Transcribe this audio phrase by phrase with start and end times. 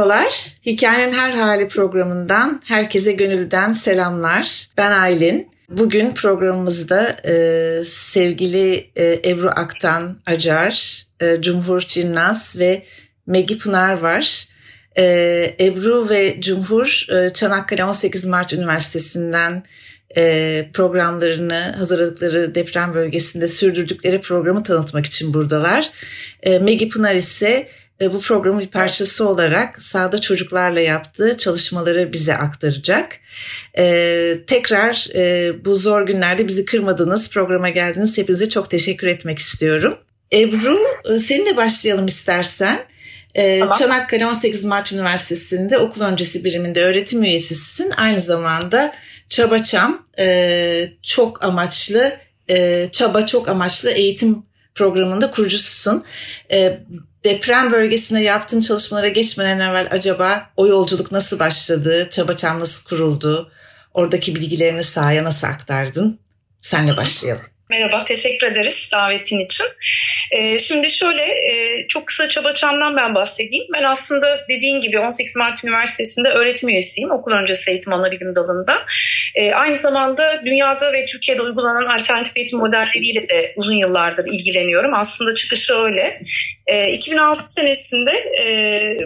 [0.00, 4.66] Merhabalar, Hikayenin Her Hali programından herkese gönülden selamlar.
[4.76, 5.46] Ben Aylin.
[5.68, 12.82] Bugün programımızda e, sevgili e, Ebru Aktan Acar, e, Cumhur Cinnaz ve
[13.26, 14.44] Megi Pınar var.
[14.98, 15.04] E,
[15.60, 19.62] Ebru ve Cumhur e, Çanakkale 18 Mart Üniversitesi'nden
[20.16, 25.90] e, programlarını hazırladıkları deprem bölgesinde sürdürdükleri programı tanıtmak için buradalar.
[26.42, 27.68] E, Megi Pınar ise
[28.00, 33.16] bu programın bir parçası olarak sahada çocuklarla yaptığı çalışmaları bize aktaracak.
[33.78, 38.18] Ee, tekrar e, bu zor günlerde bizi kırmadınız, programa geldiniz.
[38.18, 39.98] Hepinize çok teşekkür etmek istiyorum.
[40.32, 42.80] Ebru, e, seninle başlayalım istersen.
[43.34, 43.78] Ee, tamam.
[43.78, 47.90] Çanakkale 18 Mart Üniversitesi'nde okul öncesi biriminde öğretim üyesisin.
[47.96, 48.92] Aynı zamanda
[49.28, 52.16] Çabaçam e, çok amaçlı,
[52.50, 54.42] e, Çaba çok amaçlı eğitim
[54.74, 56.04] programında kurucususun.
[56.52, 56.80] E,
[57.24, 62.08] deprem bölgesinde yaptığın çalışmalara geçmeden evvel acaba o yolculuk nasıl başladı?
[62.10, 63.52] Çabaçam nasıl kuruldu?
[63.94, 66.18] Oradaki bilgilerini sahaya nasıl aktardın?
[66.60, 67.44] Senle başlayalım.
[67.70, 69.66] Merhaba, teşekkür ederiz davetin için.
[70.30, 73.64] Ee, şimdi şöyle, e, çok kısa Çabaçam'dan ben bahsedeyim.
[73.74, 78.82] Ben aslında dediğin gibi 18 Mart Üniversitesi'nde öğretim üyesiyim, okul öncesi eğitim anabilim dalında.
[79.34, 84.94] E, aynı zamanda dünyada ve Türkiye'de uygulanan alternatif eğitim modelleriyle de uzun yıllardır ilgileniyorum.
[84.94, 86.22] Aslında çıkışı öyle.
[86.66, 88.12] E, 2006 senesinde
[88.42, 88.46] e,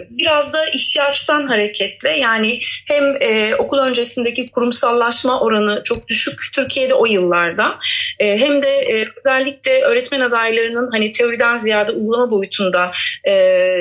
[0.09, 7.05] biraz da ihtiyaçtan hareketle, yani hem e, okul öncesindeki kurumsallaşma oranı çok düşük Türkiye'de o
[7.05, 7.79] yıllarda,
[8.19, 12.91] hem hem de e, özellikle öğretmen adaylarının hani teoriden ziyade uygulama boyutunda
[13.23, 13.31] e,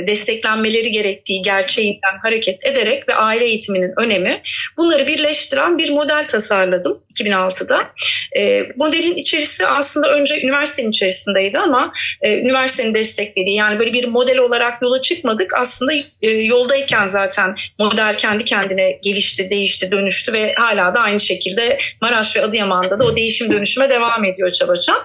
[0.06, 4.42] desteklenmeleri gerektiği gerçeğinden hareket ederek ve aile eğitiminin önemi
[4.76, 7.82] bunları birleştiren bir model tasarladım 2006'da.
[8.38, 11.92] E, modelin içerisi aslında önce üniversitenin içerisindeydi ama
[12.22, 15.54] e, üniversitenin desteklediği yani böyle bir model olarak yola çıkmadık.
[15.54, 15.92] Aslında
[16.22, 22.36] e, yoldayken zaten model kendi kendine gelişti, değişti, dönüştü ve hala da aynı şekilde Maraş
[22.36, 25.02] ve Adıyaman'da da o değişim dönüşüme devam ediyor çalışacağım.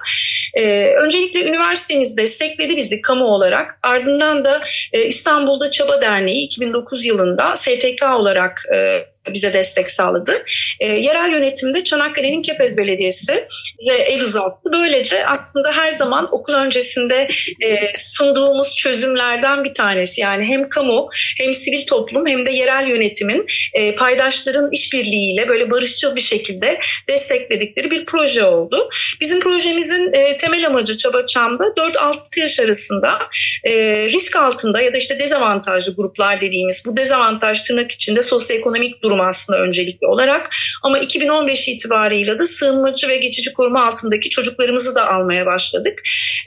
[0.53, 3.79] E, öncelikle üniversitemiz destekledi bizi kamu olarak.
[3.83, 4.61] Ardından da
[4.93, 10.43] e, İstanbul'da Çaba Derneği 2009 yılında STK olarak e, bize destek sağladı.
[10.79, 13.47] E, yerel yönetimde Çanakkale'nin Kepez Belediyesi
[13.79, 14.69] bize el uzattı.
[14.71, 17.27] Böylece aslında her zaman okul öncesinde
[17.65, 20.21] e, sunduğumuz çözümlerden bir tanesi.
[20.21, 26.15] Yani hem kamu hem sivil toplum hem de yerel yönetimin e, paydaşların işbirliğiyle böyle barışçıl
[26.15, 28.89] bir şekilde destekledikleri bir proje oldu.
[29.21, 33.19] Bizim projemizin e, temel amacı Çabaçam'da 4-6 yaş arasında
[33.63, 33.73] e,
[34.07, 39.59] risk altında ya da işte dezavantajlı gruplar dediğimiz bu dezavantaj tırnak içinde sosyoekonomik durum aslında
[39.59, 40.49] öncelikli olarak.
[40.83, 46.01] Ama 2015 itibarıyla da sığınmacı ve geçici koruma altındaki çocuklarımızı da almaya başladık.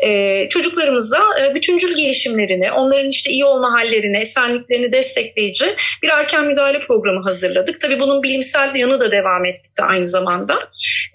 [0.06, 6.80] Ee, çocuklarımıza e, bütüncül gelişimlerini, onların işte iyi olma hallerini, esenliklerini destekleyici bir erken müdahale
[6.80, 7.80] programı hazırladık.
[7.80, 10.58] Tabii bunun bilimsel yanı da devam etti aynı zamanda.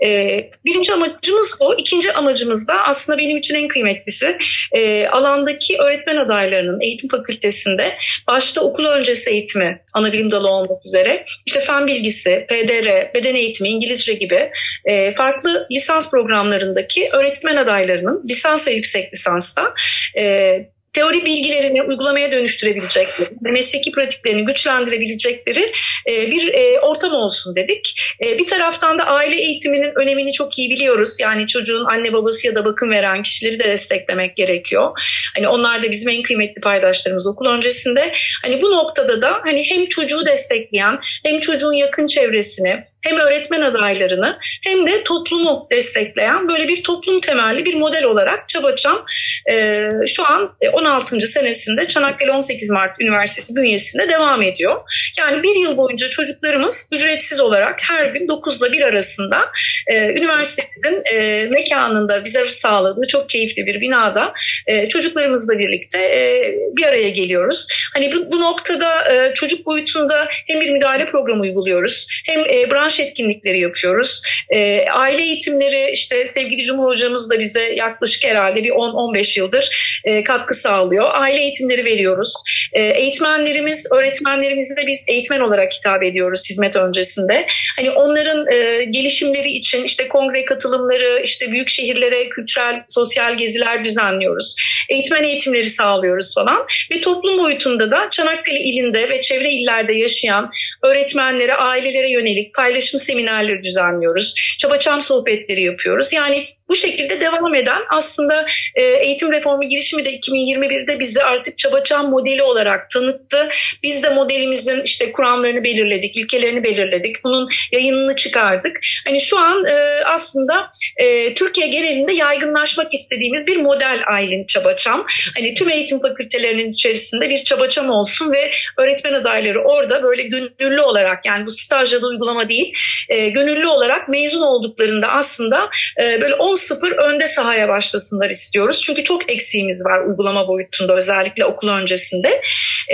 [0.06, 1.80] Ee, birinci amacımız bu.
[1.80, 4.38] İkinci amacımız da aslında benim için en kıymetlisi
[4.72, 7.98] e, alandaki öğretmen adaylarının eğitim fakültesinde
[8.28, 13.70] başta okul öncesi eğitimi ana bilim dalı olmak üzere işte fen bilgisi, PDR, beden eğitimi,
[13.70, 14.52] İngilizce gibi
[14.86, 19.74] e, farklı lisans programlarındaki öğretmen adaylarının lisans ve yüksek lisansta
[20.18, 20.58] e,
[20.98, 25.72] teori bilgilerini uygulamaya dönüştürebilecekleri, mesleki pratiklerini güçlendirebilecekleri
[26.10, 28.02] e, bir e, ortam olsun dedik.
[28.26, 31.18] E, bir taraftan da aile eğitiminin önemini çok iyi biliyoruz.
[31.20, 34.92] Yani çocuğun anne babası ya da bakım veren kişileri de desteklemek gerekiyor.
[35.36, 38.14] Hani onlar da bizim en kıymetli paydaşlarımız okul öncesinde.
[38.44, 44.38] Hani bu noktada da hani hem çocuğu destekleyen hem çocuğun yakın çevresini hem öğretmen adaylarını
[44.64, 49.06] hem de toplumu destekleyen böyle bir toplum temelli bir model olarak Çabaçam
[49.52, 51.22] e, şu an 16.
[51.22, 54.82] senesinde Çanakkale 18 Mart Üniversitesi bünyesinde devam ediyor.
[55.18, 59.46] Yani bir yıl boyunca çocuklarımız ücretsiz olarak her gün 9 ile 1 arasında
[59.88, 64.34] e, üniversitemizin e, mekanında bize sağladığı çok keyifli bir binada
[64.68, 67.68] e, çocuklarımızla birlikte e, bir araya geliyoruz.
[67.94, 72.97] Hani bu, bu noktada e, çocuk boyutunda hem bir müdahale programı uyguluyoruz hem e, branş
[73.00, 74.22] etkinlikleri yapıyoruz.
[74.50, 80.24] E, aile eğitimleri işte sevgili Cumhur Hocamız da bize yaklaşık herhalde bir 10-15 yıldır e,
[80.24, 81.10] katkı sağlıyor.
[81.14, 82.34] Aile eğitimleri veriyoruz.
[82.74, 87.46] E, eğitmenlerimiz, öğretmenlerimizi de biz eğitmen olarak hitap ediyoruz hizmet öncesinde.
[87.76, 94.56] Hani onların e, gelişimleri için işte kongre katılımları, işte büyük şehirlere kültürel, sosyal geziler düzenliyoruz.
[94.90, 96.66] Eğitmen eğitimleri sağlıyoruz falan.
[96.92, 100.50] Ve toplum boyutunda da Çanakkale ilinde ve çevre illerde yaşayan
[100.84, 104.56] öğretmenlere, ailelere yönelik paylaşım seminerleri düzenliyoruz.
[104.60, 106.14] Çabaçam sohbetleri yapıyoruz.
[106.14, 112.10] Yani bu şekilde devam eden aslında e, eğitim reformu girişimi de 2021'de bizi artık Çabaçam
[112.10, 113.50] modeli olarak tanıttı.
[113.84, 117.24] Biz de modelimizin işte kuramlarını belirledik, ilkelerini belirledik.
[117.24, 118.80] Bunun yayınını çıkardık.
[119.06, 125.06] Hani şu an e, aslında e, Türkiye genelinde yaygınlaşmak istediğimiz bir model Aylin Çabaçam.
[125.36, 131.26] Hani tüm eğitim fakültelerinin içerisinde bir Çabaçam olsun ve öğretmen adayları orada böyle gönüllü olarak
[131.26, 132.74] yani bu stajda da uygulama değil,
[133.10, 135.70] e, gönüllü olarak mezun olduklarında aslında
[136.04, 138.82] e, böyle 10 0 önde sahaya başlasınlar istiyoruz.
[138.82, 142.42] Çünkü çok eksiğimiz var uygulama boyutunda özellikle okul öncesinde.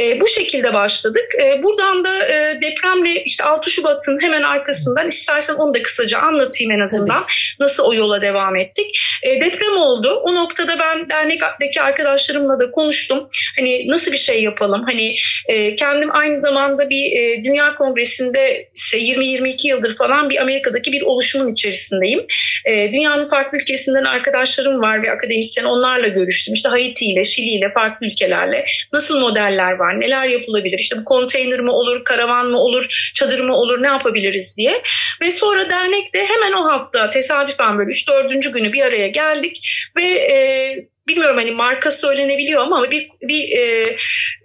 [0.02, 1.26] E, bu şekilde başladık.
[1.42, 6.72] E, buradan da e, depremle işte 6 Şubat'ın hemen arkasından istersen onu da kısaca anlatayım
[6.72, 7.22] en azından.
[7.22, 7.34] Tabii.
[7.60, 9.00] Nasıl o yola devam ettik.
[9.24, 10.22] E, deprem oldu.
[10.24, 13.30] O noktada ben dernekteki arkadaşlarımla da konuştum.
[13.60, 14.84] Hani nasıl bir şey yapalım?
[14.86, 15.16] Hani
[15.48, 21.02] e, kendim aynı zamanda bir e, Dünya Kongresi'nde işte 20-22 yıldır falan bir Amerika'daki bir
[21.02, 22.26] oluşumun içerisindeyim.
[22.66, 26.54] E, dünyanın farklı ülkesinden arkadaşlarım var ve akademisyen onlarla görüştüm.
[26.54, 30.80] İşte Haiti ile, Şili ile, farklı ülkelerle nasıl modeller var, neler yapılabilir?
[30.80, 34.82] İşte bu konteyner mi olur, karavan mı olur, çadır mı olur, ne yapabiliriz diye.
[35.22, 38.52] Ve sonra dernekte hemen o hafta tesadüfen böyle 3-4.
[38.52, 43.96] günü bir araya geldik ve e, bilmiyorum hani marka söylenebiliyor ama bir bir e,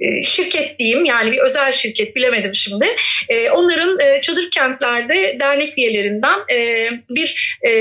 [0.00, 2.96] e, şirket diyeyim yani bir özel şirket bilemedim şimdi.
[3.28, 7.72] E, onların e, çadır kentlerde dernek üyelerinden e, bir e,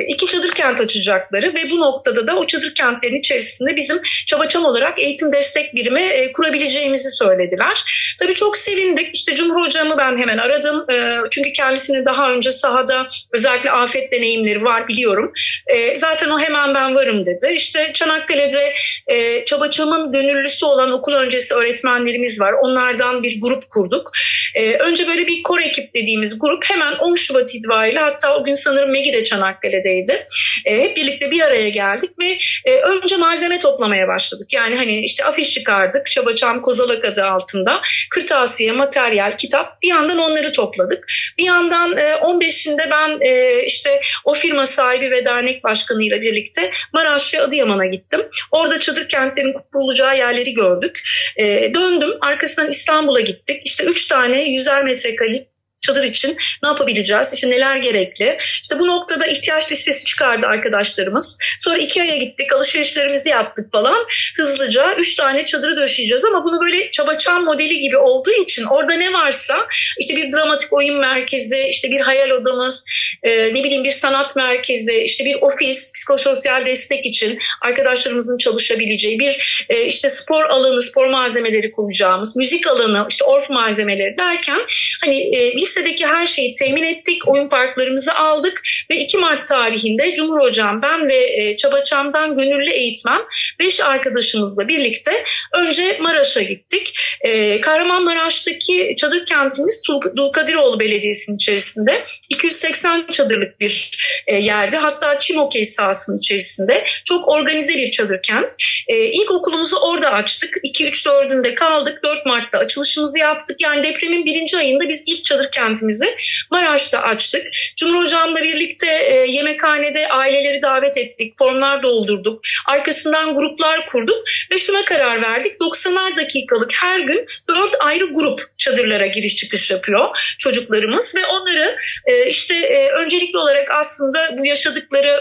[0.00, 4.98] iki çadır kent açacakları ve bu noktada da o çadır kentlerin içerisinde bizim çabaçam olarak
[4.98, 7.84] eğitim destek birimi e, kurabileceğimizi söylediler.
[8.18, 9.16] Tabii çok sevindik.
[9.16, 10.90] İşte Cumhur Hocamı ben hemen aradım.
[10.90, 15.32] E, çünkü kendisinin daha önce sahada özellikle afet deneyimleri var biliyorum.
[15.66, 17.52] E, zaten o hemen ben varım dedi.
[17.54, 18.74] İşte Çanak Çanakkale'de
[19.06, 22.52] e, Çabaçam'ın gönüllüsü olan okul öncesi öğretmenlerimiz var.
[22.52, 24.12] Onlardan bir grup kurduk.
[24.54, 28.52] E, önce böyle bir kor ekip dediğimiz grup hemen 10 Şubat itibariyle hatta o gün
[28.52, 30.26] sanırım Megi de Çanakkale'deydi.
[30.64, 34.52] E, hep birlikte bir araya geldik ve e, önce malzeme toplamaya başladık.
[34.52, 37.80] Yani hani işte afiş çıkardık Çabaçam Kozalak adı altında.
[38.10, 41.06] Kırtasiye, materyal, kitap bir yandan onları topladık.
[41.38, 47.34] Bir yandan e, 15'inde ben e, işte o firma sahibi ve dernek başkanıyla birlikte Maraş
[47.34, 48.28] ve Adıyaman'a gittim gittim.
[48.50, 51.02] Orada çadır kentlerin kurulacağı yerleri gördük.
[51.36, 52.10] E, döndüm.
[52.20, 53.62] Arkasından İstanbul'a gittik.
[53.64, 55.49] İşte üç tane yüzer metrekarelik
[55.80, 57.32] çadır için ne yapabileceğiz?
[57.34, 58.38] İşte neler gerekli?
[58.62, 61.38] İşte bu noktada ihtiyaç listesi çıkardı arkadaşlarımız.
[61.58, 64.06] Sonra iki aya gittik, alışverişlerimizi yaptık falan.
[64.36, 69.12] Hızlıca üç tane çadırı döşeyeceğiz ama bunu böyle çabaçan modeli gibi olduğu için orada ne
[69.12, 69.66] varsa
[69.98, 72.84] işte bir dramatik oyun merkezi, işte bir hayal odamız,
[73.22, 79.64] e, ne bileyim bir sanat merkezi, işte bir ofis, psikososyal destek için arkadaşlarımızın çalışabileceği bir
[79.68, 84.60] e, işte spor alanı, spor malzemeleri koyacağımız, müzik alanı, işte orf malzemeleri derken
[85.00, 87.28] hani e, biz lisedeki her şeyi temin ettik.
[87.28, 93.20] Oyun parklarımızı aldık ve 2 Mart tarihinde Cumhur Hocam, ben ve e, Çabaçam'dan gönüllü eğitmen
[93.58, 96.94] 5 arkadaşımızla birlikte önce Maraş'a gittik.
[97.20, 99.82] E, Kahramanmaraş'taki çadır kentimiz
[100.16, 103.90] Dulkadiroğlu Belediyesi'nin içerisinde 280 çadırlık bir
[104.26, 104.76] e, yerde.
[104.76, 106.84] Hatta çim okey sahasının içerisinde.
[107.04, 108.52] Çok organize bir çadır kent.
[108.88, 110.56] İlk okulumuzu orada açtık.
[110.64, 112.04] 2-3-4'ünde kaldık.
[112.04, 113.60] 4 Mart'ta açılışımızı yaptık.
[113.60, 116.16] Yani depremin birinci ayında biz ilk çadır kentimizi
[116.50, 117.42] Maraş'ta açtık.
[117.76, 122.40] Cumhur Hocam'la birlikte e, yemekhanede aileleri davet ettik, formlar doldurduk.
[122.66, 124.18] Arkasından gruplar kurduk
[124.50, 125.54] ve şuna karar verdik.
[125.54, 131.76] 90'ar dakikalık her gün 4 ayrı grup çadırlara giriş çıkış yapıyor çocuklarımız ve onları
[132.06, 135.20] e, işte e, öncelikli olarak aslında bu yaşadıkları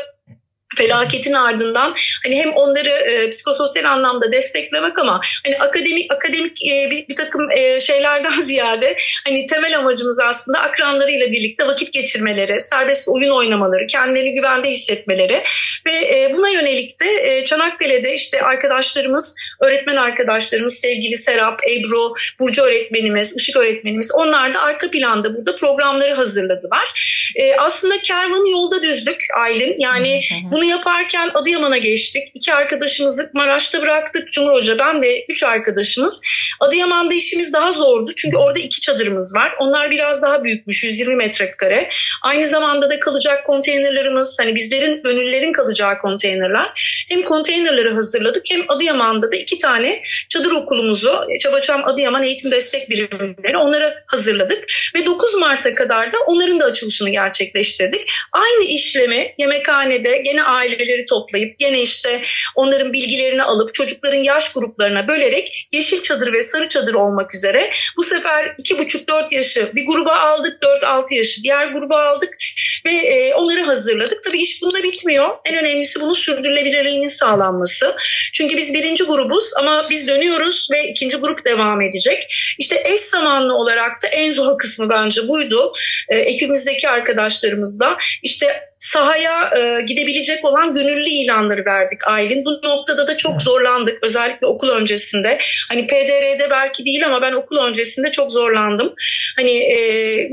[0.79, 1.93] felaketin ardından
[2.23, 7.51] hani hem onları e, psikososyal anlamda desteklemek ama hani akademik akademik e, bir, bir takım
[7.51, 8.95] e, şeylerden ziyade
[9.27, 15.43] hani temel amacımız aslında akranlarıyla birlikte vakit geçirmeleri, serbest oyun oynamaları, kendilerini güvende hissetmeleri
[15.85, 22.61] ve e, buna yönelik de e, Çanakkale'de işte arkadaşlarımız, öğretmen arkadaşlarımız sevgili Serap, Ebru, Burcu
[22.61, 26.83] öğretmenimiz, Işık öğretmenimiz onlar da arka planda burada programları hazırladılar.
[27.35, 29.75] E, aslında kervanı yolda düzdük Aylin.
[29.79, 30.21] Yani
[30.51, 32.31] bu Bunu yaparken Adıyaman'a geçtik.
[32.33, 34.33] İki arkadaşımızı Maraş'ta bıraktık.
[34.33, 36.21] Cumhur Hoca, ben ve üç arkadaşımız.
[36.59, 38.11] Adıyaman'da işimiz daha zordu.
[38.15, 39.53] Çünkü orada iki çadırımız var.
[39.59, 41.89] Onlar biraz daha büyükmüş, 120 metrekare.
[42.21, 46.71] Aynı zamanda da kalacak konteynerlarımız, hani bizlerin, gönüllerin kalacağı konteynerler.
[47.09, 53.57] Hem konteynerleri hazırladık hem Adıyaman'da da iki tane çadır okulumuzu, Çabaçam Adıyaman Eğitim Destek Birimleri
[53.57, 54.65] onları hazırladık.
[54.95, 58.11] Ve 9 Mart'a kadar da onların da açılışını gerçekleştirdik.
[58.31, 62.21] Aynı işlemi yemekhanede gene aileleri toplayıp gene işte
[62.55, 68.03] onların bilgilerini alıp çocukların yaş gruplarına bölerek yeşil çadır ve sarı çadır olmak üzere bu
[68.03, 72.37] sefer 2,5-4 yaşı bir gruba aldık, 4-6 yaşı diğer gruba aldık
[72.85, 74.23] ve e, onları hazırladık.
[74.23, 75.29] Tabii iş bunda bitmiyor.
[75.45, 77.95] En önemlisi bunun sürdürülebilirliğinin sağlanması.
[78.33, 82.33] Çünkü biz birinci grubuz ama biz dönüyoruz ve ikinci grup devam edecek.
[82.57, 85.73] İşte eş zamanlı olarak da en zor kısmı bence buydu.
[86.09, 92.45] E, ekibimizdeki arkadaşlarımızla işte sahaya e, gidebilecek olan gönüllü ilanları verdik Aylin.
[92.45, 95.39] Bu noktada da çok zorlandık özellikle okul öncesinde.
[95.69, 98.93] Hani PDR'de belki değil ama ben okul öncesinde çok zorlandım.
[99.35, 99.77] Hani e,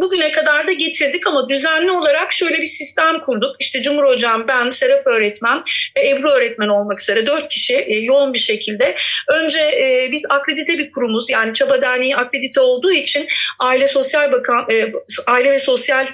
[0.00, 3.56] bugüne kadar da getirdik ama düzenli olarak şöyle bir sistem kurduk.
[3.60, 5.62] İşte Cumhur Hocam, ben, Serap öğretmen
[5.96, 8.96] ve Ebru öğretmen olmak üzere dört kişi e, yoğun bir şekilde.
[9.28, 13.26] Önce e, biz akredite bir kurumuz yani Çaba Derneği akredite olduğu için
[13.58, 14.92] Aile Sosyal Bakan, e,
[15.26, 16.06] Aile ve Sosyal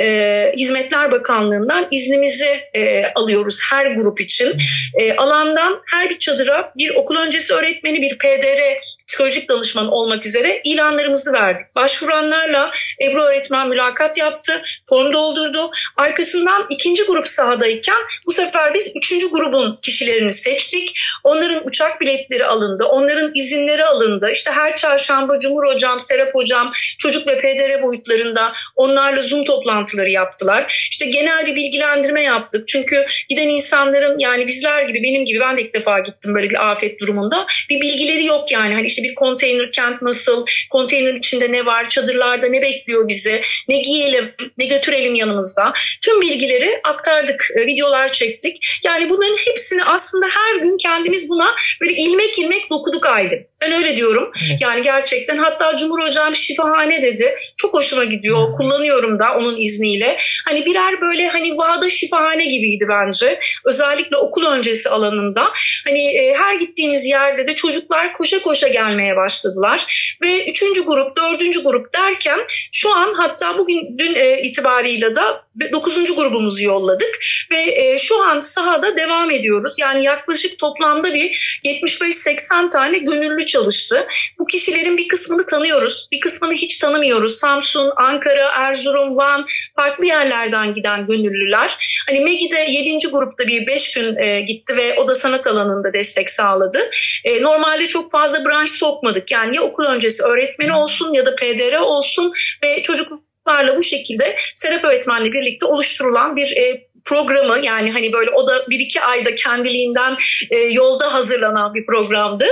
[0.00, 3.39] e, Hizmetler Bakanlığı'ndan iznimizi e, alıyoruz
[3.70, 4.58] her grup için.
[4.94, 8.78] E, alandan her bir çadıra bir okul öncesi öğretmeni, bir PDR
[9.08, 11.74] psikolojik danışman olmak üzere ilanlarımızı verdik.
[11.74, 15.70] Başvuranlarla Ebru öğretmen mülakat yaptı, form doldurdu.
[15.96, 20.96] Arkasından ikinci grup sahadayken bu sefer biz üçüncü grubun kişilerini seçtik.
[21.24, 24.30] Onların uçak biletleri alındı, onların izinleri alındı.
[24.32, 30.88] İşte her çarşamba Cumhur Hocam, Serap Hocam çocuk ve PDR boyutlarında onlarla Zoom toplantıları yaptılar.
[30.90, 32.68] İşte genel bir bilgi bilgilendirme yaptık.
[32.68, 36.70] Çünkü giden insanların yani bizler gibi benim gibi ben de ilk defa gittim böyle bir
[36.70, 37.46] afet durumunda.
[37.70, 38.74] Bir bilgileri yok yani.
[38.74, 43.78] Hani işte bir konteyner kent nasıl, konteyner içinde ne var, çadırlarda ne bekliyor bizi, ne
[43.78, 45.72] giyelim, ne götürelim yanımızda.
[46.02, 48.80] Tüm bilgileri aktardık, e, videolar çektik.
[48.84, 53.46] Yani bunların hepsini aslında her gün kendimiz buna böyle ilmek ilmek dokuduk Aylin.
[53.60, 54.32] Ben öyle diyorum.
[54.48, 54.60] Evet.
[54.60, 57.34] Yani gerçekten hatta Cumhur Hocam şifahane dedi.
[57.56, 58.56] Çok hoşuma gidiyor.
[58.56, 60.16] Kullanıyorum da onun izniyle.
[60.44, 63.19] Hani birer böyle hani vada şifahane gibiydi bence.
[63.64, 65.50] Özellikle okul öncesi alanında.
[65.84, 70.16] Hani e, her gittiğimiz yerde de çocuklar koşa koşa gelmeye başladılar.
[70.22, 72.40] Ve üçüncü grup, dördüncü grup derken
[72.72, 77.18] şu an hatta bugün dün e, itibarıyla da dokuzuncu grubumuzu yolladık.
[77.50, 79.76] Ve e, şu an sahada devam ediyoruz.
[79.80, 84.06] Yani yaklaşık toplamda bir 75-80 tane gönüllü çalıştı.
[84.38, 87.36] Bu kişilerin bir kısmını tanıyoruz, bir kısmını hiç tanımıyoruz.
[87.36, 91.76] Samsun, Ankara, Erzurum, Van farklı yerlerden giden gönüllüler.
[92.08, 93.06] Hani Megi'de 7.
[93.12, 96.90] grupta bir 5 gün e, gitti ve o da sanat alanında destek sağladı.
[97.24, 99.30] E, normalde çok fazla branş sokmadık.
[99.30, 104.36] Yani ya okul öncesi öğretmeni olsun ya da PDR olsun ve çocuk çocuklarla bu şekilde
[104.54, 109.34] Serap öğretmenle birlikte oluşturulan bir e, programı yani hani böyle o da bir iki ayda
[109.34, 110.16] kendiliğinden
[110.50, 112.44] e, yolda hazırlanan bir programdı.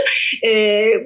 [0.47, 0.51] E,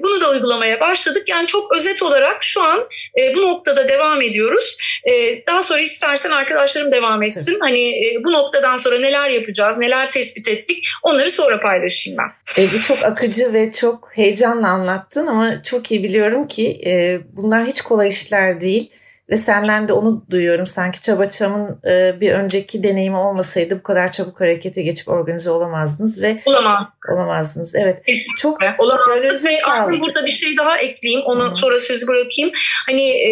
[0.03, 1.29] bunu da uygulamaya başladık.
[1.29, 2.87] Yani çok özet olarak şu an
[3.19, 4.77] e, bu noktada devam ediyoruz.
[5.05, 7.51] E, daha sonra istersen arkadaşlarım devam etsin.
[7.51, 7.61] Evet.
[7.61, 12.63] Hani e, bu noktadan sonra neler yapacağız, neler tespit ettik onları sonra paylaşayım ben.
[12.63, 17.65] E, bu çok akıcı ve çok heyecanla anlattın ama çok iyi biliyorum ki e, bunlar
[17.65, 18.91] hiç kolay işler değil
[19.29, 20.67] ve senden de onu duyuyorum.
[20.67, 26.41] Sanki Çabaçam'ın e, bir önceki deneyimi olmasaydı bu kadar çabuk harekete geçip organize olamazdınız ve
[26.45, 26.87] olamaz.
[27.15, 27.75] Olamazdınız.
[27.75, 28.03] Evet.
[28.37, 31.25] Çok olamazdık ve artık burada bir şey daha ekleyeyim.
[31.25, 31.55] Onu Hı-hı.
[31.55, 32.51] sonra sözü bırakayım.
[32.85, 33.31] Hani e,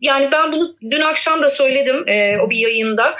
[0.00, 3.16] yani ben bunu dün akşam da söyledim e, o bir yayında.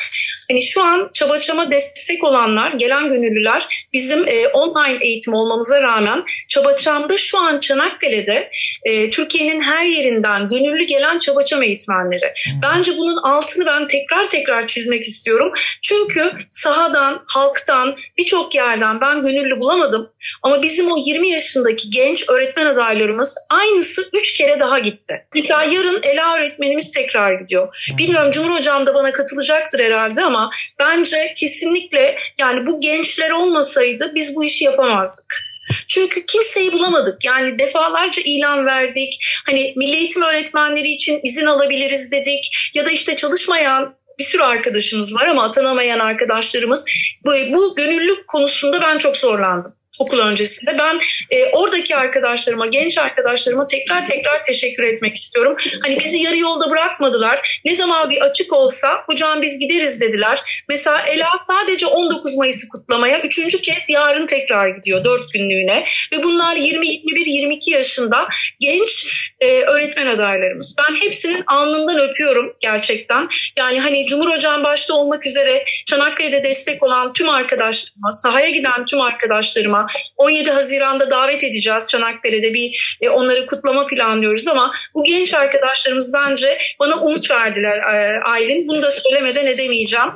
[0.49, 7.19] Hani şu an Çabaçam'a destek olanlar, gelen gönüllüler bizim e, online eğitim olmamıza rağmen Çabaçam'da
[7.19, 8.51] şu an Çanakkale'de
[8.85, 12.33] e, Türkiye'nin her yerinden gönüllü gelen Çabaçam eğitmenleri öğretmenleri.
[12.63, 15.53] Bence bunun altını ben tekrar tekrar çizmek istiyorum.
[15.83, 20.11] Çünkü sahadan, halktan, birçok yerden ben gönüllü bulamadım.
[20.43, 25.15] Ama bizim o 20 yaşındaki genç öğretmen adaylarımız aynısı 3 kere daha gitti.
[25.35, 26.37] Mesela yarın Ela
[26.71, 27.91] öğretmenimiz tekrar gidiyor.
[27.99, 34.37] Bilmiyorum Cumhur Hocam da bana katılacaktır herhalde ama bence kesinlikle yani bu gençler olmasaydı biz
[34.37, 35.51] bu işi yapamazdık.
[35.89, 37.25] Çünkü kimseyi bulamadık.
[37.25, 39.19] Yani defalarca ilan verdik.
[39.47, 42.71] Hani milli eğitim öğretmenleri için izin alabiliriz dedik.
[42.75, 46.85] Ya da işte çalışmayan bir sürü arkadaşımız var ama atanamayan arkadaşlarımız.
[47.25, 49.80] Bu, bu gönüllülük konusunda ben çok zorlandım.
[50.01, 50.79] Okul öncesinde.
[50.79, 55.57] Ben e, oradaki arkadaşlarıma, genç arkadaşlarıma tekrar tekrar teşekkür etmek istiyorum.
[55.83, 57.61] Hani bizi yarı yolda bırakmadılar.
[57.65, 60.65] Ne zaman bir açık olsa hocam biz gideriz dediler.
[60.69, 65.85] Mesela Ela sadece 19 Mayıs'ı kutlamaya üçüncü kez yarın tekrar gidiyor dört günlüğüne.
[66.13, 68.29] Ve bunlar 20, 21, 22 yaşında
[68.61, 69.07] genç
[69.41, 70.77] e, öğretmen adaylarımız.
[70.79, 73.29] Ben hepsinin alnından öpüyorum gerçekten.
[73.59, 79.01] Yani hani Cumhur Hocam başta olmak üzere Çanakkale'de destek olan tüm arkadaşlarıma, sahaya giden tüm
[79.01, 86.13] arkadaşlarıma 17 Haziran'da davet edeceğiz Çanakkale'de bir e, onları kutlama planlıyoruz ama bu genç arkadaşlarımız
[86.15, 88.69] bence bana umut verdiler e, Aylin.
[88.69, 90.09] Bunu da söylemeden edemeyeceğim.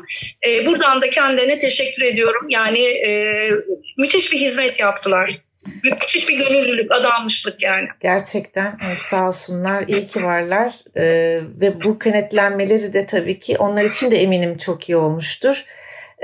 [0.48, 2.50] E, buradan da kendilerine teşekkür ediyorum.
[2.50, 3.50] Yani e,
[3.98, 5.40] müthiş bir hizmet yaptılar.
[5.82, 7.88] Müthiş bir gönüllülük, adanmışlık yani.
[8.00, 13.84] Gerçekten e, sağ olsunlar, iyi ki varlar ee, ve bu kenetlenmeleri de tabii ki onlar
[13.84, 15.64] için de eminim çok iyi olmuştur.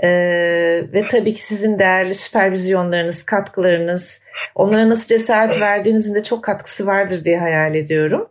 [0.02, 4.22] Ee, ve tabii ki sizin değerli süpervizyonlarınız, katkılarınız,
[4.54, 8.28] onlara nasıl cesaret verdiğinizin de çok katkısı vardır diye hayal ediyorum.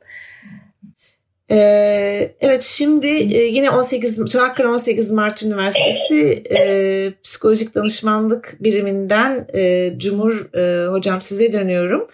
[1.51, 10.53] Ee, evet şimdi yine 18 Çanakkale 18 Mart Üniversitesi e, Psikolojik Danışmanlık Biriminden e, Cumhur
[10.55, 12.07] e, Hocam size dönüyorum.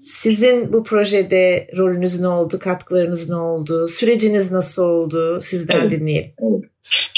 [0.00, 6.32] Sizin bu projede rolünüz ne oldu, katkılarınız ne oldu, süreciniz nasıl oldu sizden dinleyelim.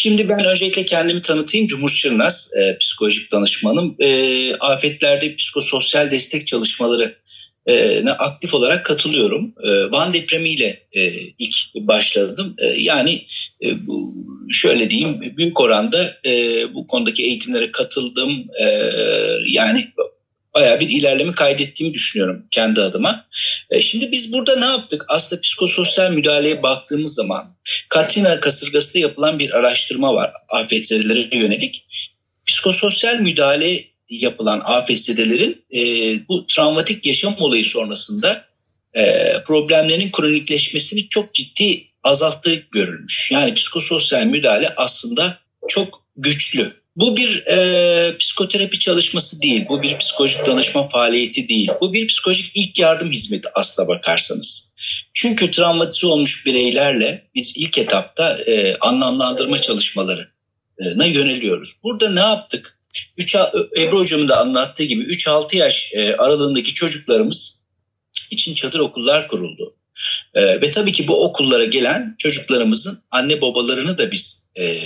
[0.01, 1.67] Şimdi ben öncelikle kendimi tanıtayım.
[1.67, 3.97] Cumhur Çırnaz, e, psikolojik danışmanım.
[3.99, 7.17] E, afetlerde psikososyal destek çalışmaları
[8.05, 9.55] ne aktif olarak katılıyorum.
[9.93, 10.83] Van depremiyle
[11.39, 12.57] ilk başladım.
[12.77, 13.25] Yani
[14.51, 16.13] şöyle diyeyim büyük oranda
[16.75, 18.47] bu konudaki eğitimlere katıldım.
[19.47, 19.89] Yani
[20.59, 23.27] bayağı bir ilerleme kaydettiğimi düşünüyorum kendi adıma.
[23.81, 25.05] Şimdi biz burada ne yaptık?
[25.09, 27.57] Aslında psikososyal müdahaleye baktığımız zaman
[27.89, 31.87] Katrina kasırgasında yapılan bir araştırma var afetzelere yönelik.
[32.47, 35.81] Psikososyal müdahale yapılan AFS'delerin e,
[36.29, 38.45] bu travmatik yaşam olayı sonrasında
[38.95, 43.31] e, problemlerin kronikleşmesini çok ciddi azalttığı görülmüş.
[43.31, 45.39] Yani psikososyal müdahale aslında
[45.69, 46.73] çok güçlü.
[46.99, 51.71] Bu bir e, psikoterapi çalışması değil, bu bir psikolojik danışma faaliyeti değil.
[51.81, 54.75] Bu bir psikolojik ilk yardım hizmeti aslına bakarsanız.
[55.15, 61.75] Çünkü travmatize olmuş bireylerle biz ilk etapta e, anlamlandırma çalışmalarına yöneliyoruz.
[61.83, 62.79] Burada ne yaptık?
[63.17, 63.35] 3,
[63.79, 67.65] Ebru Hocam'ın da anlattığı gibi 3-6 yaş e, aralığındaki çocuklarımız
[68.31, 69.77] için çadır okullar kuruldu.
[70.35, 74.81] E, ve tabii ki bu okullara gelen çocuklarımızın anne babalarını da biz e,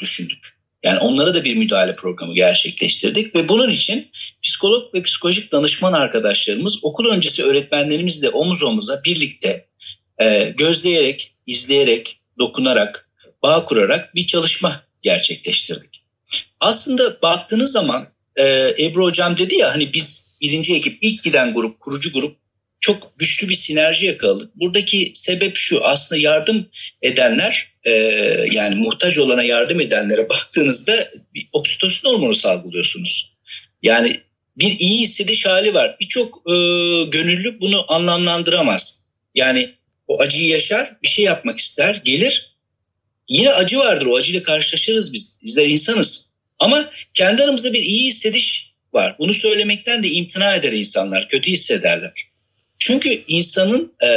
[0.00, 0.61] düşündük.
[0.82, 4.10] Yani onlara da bir müdahale programı gerçekleştirdik ve bunun için
[4.42, 9.66] psikolog ve psikolojik danışman arkadaşlarımız okul öncesi öğretmenlerimizle omuz omuza birlikte
[10.18, 13.08] e, gözleyerek, izleyerek, dokunarak,
[13.42, 16.02] bağ kurarak bir çalışma gerçekleştirdik.
[16.60, 21.80] Aslında baktığınız zaman e, Ebru Hocam dedi ya hani biz birinci ekip ilk giden grup,
[21.80, 22.41] kurucu grup
[22.82, 24.50] çok güçlü bir sinerji yakaladık.
[24.54, 26.68] Buradaki sebep şu aslında yardım
[27.02, 27.90] edenler e,
[28.52, 33.32] yani muhtaç olana yardım edenlere baktığınızda bir oksitosin hormonu salgılıyorsunuz.
[33.82, 34.16] Yani
[34.56, 35.96] bir iyi hissediş hali var.
[36.00, 36.52] Birçok e,
[37.04, 39.06] gönüllü bunu anlamlandıramaz.
[39.34, 39.74] Yani
[40.08, 42.56] o acıyı yaşar, bir şey yapmak ister, gelir.
[43.28, 45.40] Yine acı vardır, o acıyla karşılaşırız biz.
[45.44, 46.32] Bizler insanız.
[46.58, 49.16] Ama kendi aramızda bir iyi hissediş var.
[49.18, 52.31] Bunu söylemekten de imtina eder insanlar, kötü hissederler.
[52.84, 54.08] Çünkü insanın e,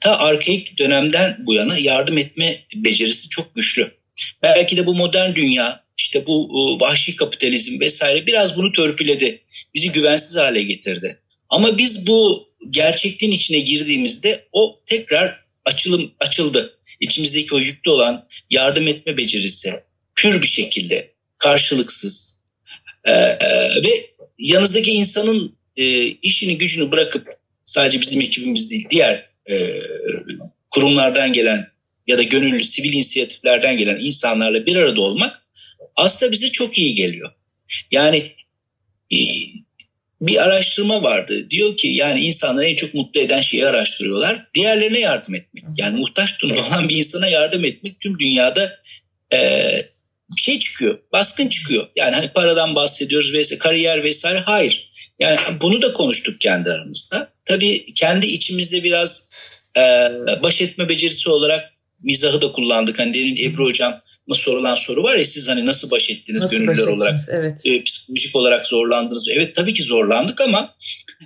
[0.00, 3.90] ta arkaik dönemden bu yana yardım etme becerisi çok güçlü.
[4.42, 9.42] Belki de bu modern dünya, işte bu e, vahşi kapitalizm vesaire biraz bunu törpüledi.
[9.74, 11.18] Bizi güvensiz hale getirdi.
[11.48, 16.78] Ama biz bu gerçekliğin içine girdiğimizde o tekrar açılım açıldı.
[17.00, 19.72] İçimizdeki o yüklü olan yardım etme becerisi
[20.16, 22.44] pür bir şekilde karşılıksız
[23.04, 23.12] ee,
[23.84, 29.80] ve yanınızdaki insanın e, işini gücünü bırakıp sadece bizim ekibimiz değil diğer e,
[30.70, 31.68] kurumlardan gelen
[32.06, 35.42] ya da gönüllü sivil inisiyatiflerden gelen insanlarla bir arada olmak
[35.96, 37.30] aslında bize çok iyi geliyor.
[37.90, 38.32] Yani
[39.12, 39.18] e,
[40.20, 41.50] bir araştırma vardı.
[41.50, 44.46] Diyor ki yani insanları en çok mutlu eden şeyi araştırıyorlar.
[44.54, 45.64] Diğerlerine yardım etmek.
[45.76, 48.80] Yani muhtaç durumda olan bir insana yardım etmek tüm dünyada
[49.32, 49.38] e,
[50.36, 50.98] bir şey çıkıyor.
[51.12, 51.88] Baskın çıkıyor.
[51.96, 54.38] Yani hani paradan bahsediyoruz vesaire kariyer vesaire.
[54.38, 54.90] Hayır.
[55.18, 57.33] Yani bunu da konuştuk kendi aramızda.
[57.44, 59.30] Tabii kendi içimizde biraz
[59.76, 59.80] e,
[60.42, 62.98] baş etme becerisi olarak mizahı da kullandık.
[62.98, 66.86] Hani demin Ebru Hocam'a sorulan soru var ya siz hani nasıl baş ettiniz nasıl gönüllüler
[66.86, 67.18] baş olarak?
[67.30, 67.60] Evet.
[67.64, 69.28] E, psikolojik olarak zorlandınız.
[69.28, 70.74] Evet tabii ki zorlandık ama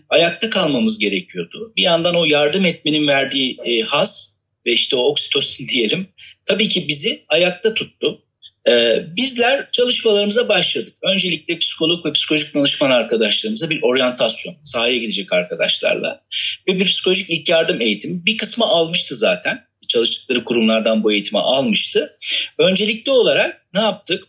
[0.08, 1.72] ayakta kalmamız gerekiyordu.
[1.76, 6.08] Bir yandan o yardım etmenin verdiği e, haz ve işte o oksitosin diyelim
[6.46, 8.22] tabii ki bizi ayakta tuttu.
[8.68, 10.94] Ee, bizler çalışmalarımıza başladık.
[11.02, 16.24] Öncelikle psikolog ve psikolojik danışman arkadaşlarımıza bir oryantasyon, sahaya gidecek arkadaşlarla
[16.68, 18.26] ve bir psikolojik ilk yardım eğitimi.
[18.26, 19.68] Bir kısmı almıştı zaten.
[19.88, 22.18] Çalıştıkları kurumlardan bu eğitimi almıştı.
[22.58, 24.24] Öncelikli olarak ne yaptık?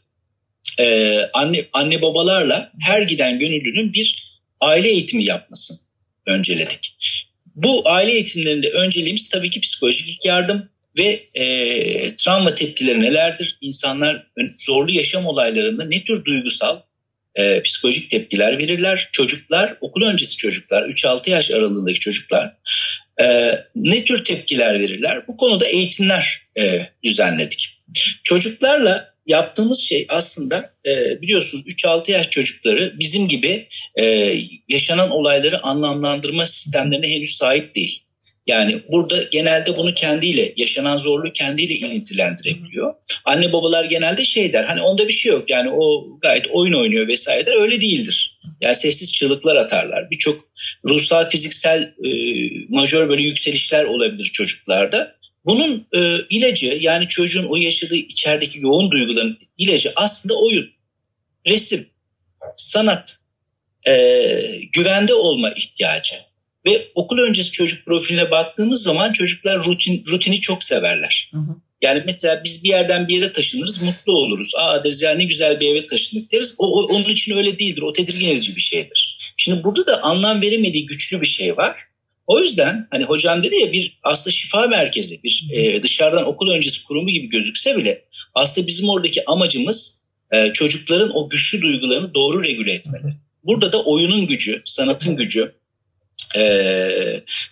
[0.79, 5.77] Ee, anne, anne babalarla her giden gönüllünün bir aile eğitimi yapmasını
[6.25, 6.95] önceledik.
[7.55, 13.57] Bu aile eğitimlerinde önceliğimiz tabii ki psikolojik yardım ve e, travma tepkileri nelerdir?
[13.61, 16.79] İnsanlar zorlu yaşam olaylarında ne tür duygusal,
[17.35, 19.09] e, psikolojik tepkiler verirler?
[19.11, 22.55] Çocuklar, okul öncesi çocuklar, 3-6 yaş aralığındaki çocuklar
[23.21, 25.27] e, ne tür tepkiler verirler?
[25.27, 27.81] Bu konuda eğitimler e, düzenledik.
[28.23, 34.35] Çocuklarla yaptığımız şey aslında e, biliyorsunuz 3-6 yaş çocukları bizim gibi e,
[34.69, 38.03] yaşanan olayları anlamlandırma sistemlerine henüz sahip değil.
[38.49, 42.93] Yani burada genelde bunu kendiyle, yaşanan zorluğu kendiyle ilintilendirebiliyor.
[43.25, 47.07] Anne babalar genelde şey der, hani onda bir şey yok yani o gayet oyun oynuyor
[47.07, 47.61] vesaire der.
[47.61, 48.39] Öyle değildir.
[48.61, 50.11] Yani sessiz çığlıklar atarlar.
[50.11, 50.49] Birçok
[50.85, 52.09] ruhsal, fiziksel e,
[52.69, 55.15] majör böyle yükselişler olabilir çocuklarda.
[55.45, 60.69] Bunun e, ilacı yani çocuğun o yaşadığı içerideki yoğun duyguların ilacı aslında oyun,
[61.47, 61.87] resim,
[62.55, 63.17] sanat,
[63.87, 63.93] e,
[64.73, 66.15] güvende olma ihtiyacı.
[66.69, 71.31] Ve okul öncesi çocuk profiline baktığımız zaman çocuklar rutin rutini çok severler.
[71.33, 71.55] Hı hı.
[71.81, 74.51] Yani mesela biz bir yerden bir yere taşınırız, mutlu oluruz.
[74.57, 76.55] Aa deriz ya ne güzel bir eve taşındık deriz.
[76.57, 77.81] O, o, onun için öyle değildir.
[77.81, 79.17] O tedirgin edici bir şeydir.
[79.37, 81.79] Şimdi burada da anlam veremediği güçlü bir şey var.
[82.27, 86.83] O yüzden hani hocam dedi ya bir aslında şifa merkezi, bir e, dışarıdan okul öncesi
[86.83, 88.05] kurumu gibi gözükse bile
[88.35, 93.13] aslında bizim oradaki amacımız e, çocukların o güçlü duygularını doğru regüle etmeleri.
[93.43, 95.58] Burada da oyunun gücü, sanatın gücü
[96.35, 96.43] e,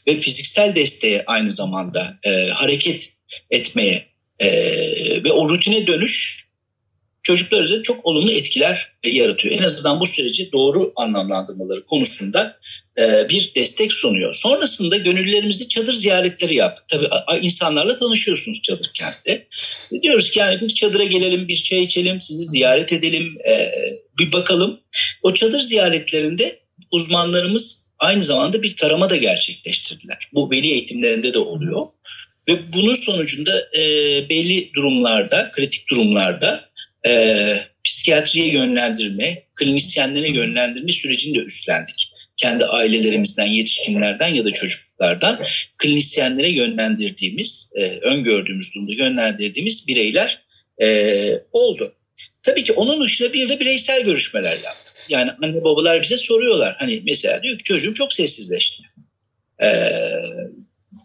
[0.07, 3.13] ve fiziksel desteğe aynı zamanda e, hareket
[3.51, 4.05] etmeye
[4.39, 4.49] e,
[5.23, 6.47] ve o rutine dönüş
[7.27, 9.55] çocuklar üzerinde çok olumlu etkiler yaratıyor.
[9.55, 12.59] En azından bu süreci doğru anlamlandırmaları konusunda
[12.97, 14.33] e, bir destek sunuyor.
[14.33, 16.85] Sonrasında gönüllülerimizi çadır ziyaretleri yaptık.
[16.87, 17.07] Tabii
[17.41, 19.47] insanlarla tanışıyorsunuz çadır kentte.
[20.01, 23.71] Diyoruz ki yani bir çadıra gelelim, bir çay içelim, sizi ziyaret edelim, e,
[24.19, 24.79] bir bakalım.
[25.23, 26.59] O çadır ziyaretlerinde
[26.91, 30.29] uzmanlarımız aynı zamanda bir tarama da gerçekleştirdiler.
[30.33, 31.88] Bu veli eğitimlerinde de oluyor.
[32.47, 33.81] Ve bunun sonucunda e,
[34.29, 36.69] belli durumlarda, kritik durumlarda
[37.05, 42.13] e, psikiyatriye yönlendirme, klinisyenlere yönlendirme sürecini de üstlendik.
[42.38, 45.39] Kendi ailelerimizden, yetişkinlerden ya da çocuklardan
[45.77, 50.41] klinisyenlere yönlendirdiğimiz, e, öngördüğümüz durumda yönlendirdiğimiz bireyler
[50.81, 51.93] e, oldu.
[52.41, 54.87] Tabii ki onun dışında bir de bireysel görüşmeler yaptık.
[55.09, 56.75] Yani anne babalar bize soruyorlar.
[56.79, 58.83] Hani mesela diyor ki çocuğum çok sessizleşti.
[59.63, 59.91] Ee,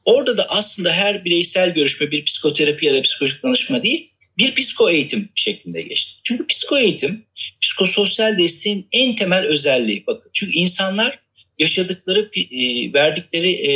[0.05, 4.91] orada da aslında her bireysel görüşme bir psikoterapi ya da psikolojik danışma değil bir psiko
[4.91, 6.21] eğitim şeklinde geçti.
[6.25, 7.25] Çünkü psiko eğitim
[7.61, 10.07] psikososyal desteğin en temel özelliği.
[10.07, 11.19] Bakın çünkü insanlar
[11.59, 13.73] yaşadıkları, e, verdikleri e,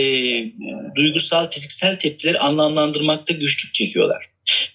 [0.95, 4.25] duygusal, fiziksel tepkileri anlamlandırmakta güçlük çekiyorlar.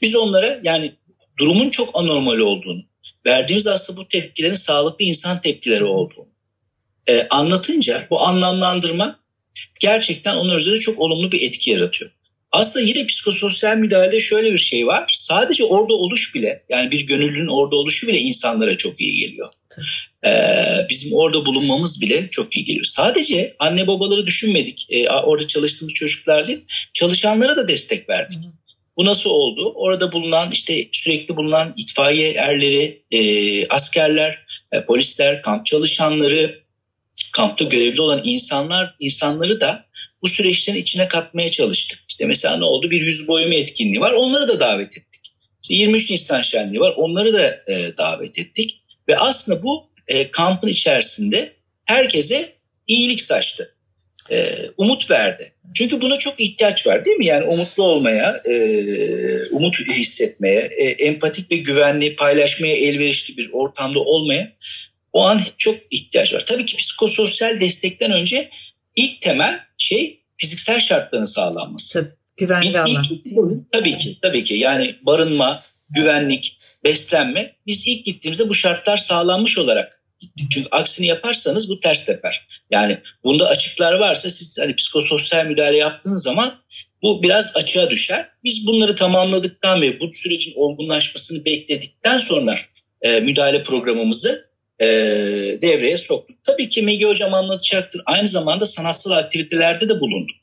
[0.01, 0.95] Biz onlara yani
[1.39, 2.83] durumun çok anormal olduğunu,
[3.25, 6.31] verdiğimiz aslında bu tepkilerin sağlıklı insan tepkileri olduğunu
[7.07, 9.19] e, anlatınca bu anlamlandırma
[9.79, 12.11] gerçekten onun üzerinde çok olumlu bir etki yaratıyor.
[12.51, 15.11] Aslında yine psikososyal müdahalede şöyle bir şey var.
[15.19, 19.49] Sadece orada oluş bile yani bir gönüllünün orada oluşu bile insanlara çok iyi geliyor.
[20.25, 22.85] Ee, bizim orada bulunmamız bile çok iyi geliyor.
[22.85, 24.87] Sadece anne babaları düşünmedik.
[24.89, 28.37] Ee, orada çalıştığımız çocuklar değil, çalışanlara da destek verdik.
[28.97, 29.73] Bu nasıl oldu?
[29.75, 36.61] Orada bulunan işte sürekli bulunan itfaiye erleri, e, askerler, e, polisler, kamp çalışanları,
[37.33, 39.85] kampta görevli olan insanlar insanları da
[40.21, 41.99] bu süreçlerin içine katmaya çalıştık.
[42.09, 42.91] İşte mesela ne oldu?
[42.91, 44.11] Bir yüz boyama etkinliği var.
[44.11, 45.33] Onları da davet ettik.
[45.61, 46.93] İşte 23 Nisan şenliği var.
[46.97, 48.83] Onları da e, davet ettik.
[49.07, 51.53] Ve aslında bu e, kampın içerisinde
[51.85, 52.53] herkese
[52.87, 53.75] iyilik saçtı.
[54.31, 55.51] E, umut verdi.
[55.73, 57.25] Çünkü buna çok ihtiyaç var değil mi?
[57.25, 58.55] Yani umutlu olmaya, e,
[59.51, 64.51] umut hissetmeye, e, empatik ve güvenli, paylaşmaya elverişli bir ortamda olmaya
[65.13, 66.45] o an çok ihtiyaç var.
[66.45, 68.49] Tabii ki psikososyal destekten önce
[68.95, 71.99] ilk temel şey fiziksel şartların sağlanması.
[71.99, 73.05] Tabii, güvenli alan.
[73.71, 74.53] tabii ki, tabii ki.
[74.53, 77.55] Yani barınma, güvenlik, beslenme.
[77.67, 80.00] Biz ilk gittiğimizde bu şartlar sağlanmış olarak.
[80.53, 82.47] Çünkü aksini yaparsanız bu ters teper.
[82.71, 86.53] Yani bunda açıklar varsa siz hani psikososyal müdahale yaptığınız zaman
[87.01, 88.29] bu biraz açığa düşer.
[88.43, 92.55] Biz bunları tamamladıktan ve bu sürecin olgunlaşmasını bekledikten sonra
[93.01, 94.87] e, müdahale programımızı e,
[95.61, 96.43] devreye soktuk.
[96.43, 98.01] Tabii ki Megi Hocam anlatacaktır.
[98.05, 100.35] Aynı zamanda sanatsal aktivitelerde de bulunduk.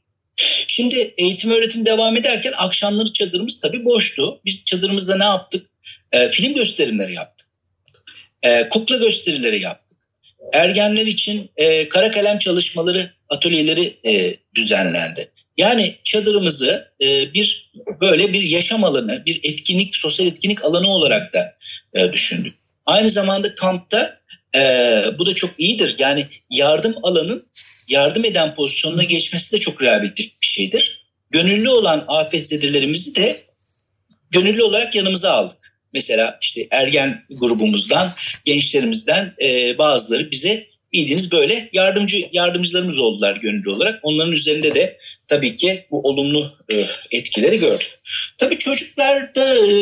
[0.66, 4.40] Şimdi eğitim öğretim devam ederken akşamları çadırımız tabii boştu.
[4.44, 5.66] Biz çadırımızda ne yaptık?
[6.12, 7.38] E, film gösterimleri yaptık.
[8.42, 9.98] E, kukla gösterileri yaptık.
[10.53, 15.31] Ergenler için e, kara kalem çalışmaları, atölyeleri e, düzenlendi.
[15.57, 17.70] Yani çadırımızı e, bir
[18.01, 21.57] böyle bir yaşam alanı, bir etkinlik, sosyal etkinlik alanı olarak da
[21.94, 22.55] e, düşündük.
[22.87, 24.20] Aynı zamanda kampta
[24.55, 24.61] e,
[25.18, 25.94] bu da çok iyidir.
[25.98, 27.46] Yani yardım alanın
[27.88, 31.07] yardım eden pozisyonuna geçmesi de çok rehabilitif bir şeydir.
[31.31, 33.40] Gönüllü olan afetzedelerimizi de
[34.31, 35.67] gönüllü olarak yanımıza aldık.
[35.92, 38.12] Mesela işte ergen grubumuzdan,
[38.44, 44.01] gençlerimizden e, bazıları bize bildiğiniz böyle yardımcı yardımcılarımız oldular gönüllü olarak.
[44.03, 44.98] Onların üzerinde de
[45.29, 47.88] tabii ki bu olumlu e, etkileri gördük.
[48.38, 49.72] Tabii çocuklarda e,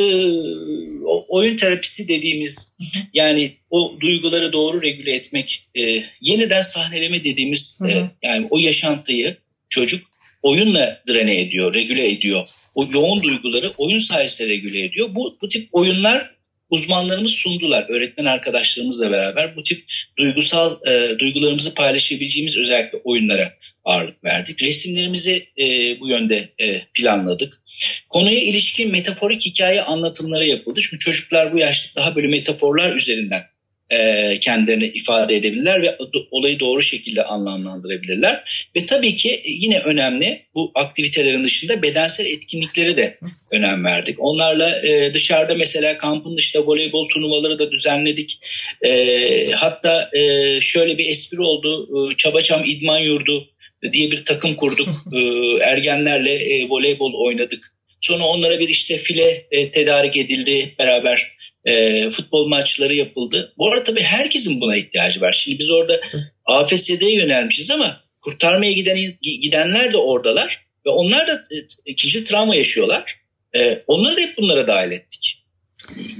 [1.28, 2.76] oyun terapisi dediğimiz
[3.14, 9.36] yani o duyguları doğru regüle etmek, e, yeniden sahneleme dediğimiz e, yani o yaşantıyı
[9.68, 10.06] çocuk
[10.42, 12.48] oyunla drene ediyor, regüle ediyor.
[12.76, 15.08] O yoğun duyguları oyun sayesinde regüle ediyor.
[15.10, 16.36] Bu, bu tip oyunlar
[16.70, 17.86] uzmanlarımız sundular.
[17.88, 19.80] Öğretmen arkadaşlarımızla beraber bu tip
[20.18, 23.52] duygusal e, duygularımızı paylaşabileceğimiz özellikle oyunlara
[23.84, 24.62] ağırlık verdik.
[24.62, 25.64] Resimlerimizi e,
[26.00, 27.62] bu yönde e, planladık.
[28.08, 30.80] Konuya ilişkin metaforik hikaye anlatımları yapıldı.
[30.82, 33.42] Çünkü çocuklar bu yaşta daha böyle metaforlar üzerinden
[33.90, 35.96] e, kendilerini ifade edebilirler ve
[36.30, 38.68] olayı doğru şekilde anlamlandırabilirler.
[38.76, 43.18] Ve tabii ki yine önemli bu aktivitelerin dışında bedensel etkinliklere de
[43.52, 44.16] önem verdik.
[44.20, 48.38] Onlarla e, dışarıda mesela kampın dışında voleybol turnuvaları da düzenledik.
[48.82, 51.88] E, hatta e, şöyle bir espri oldu.
[52.12, 53.48] E, Çabaçam İdman Yurdu
[53.92, 54.88] diye bir takım kurduk.
[55.12, 55.18] E,
[55.64, 57.76] ergenlerle e, voleybol oynadık.
[58.00, 63.54] Sonra onlara bir işte file e, tedarik edildi beraber e, futbol maçları yapıldı.
[63.58, 65.32] Bu arada tabii herkesin buna ihtiyacı var.
[65.32, 66.00] Şimdi biz orada
[66.44, 71.42] AFS'ye yönelmişiz ama kurtarmaya giden gidenler de oradalar ve onlar da
[71.86, 73.20] ikinci travma yaşıyorlar.
[73.56, 75.42] E, onları da hep bunlara dahil ettik.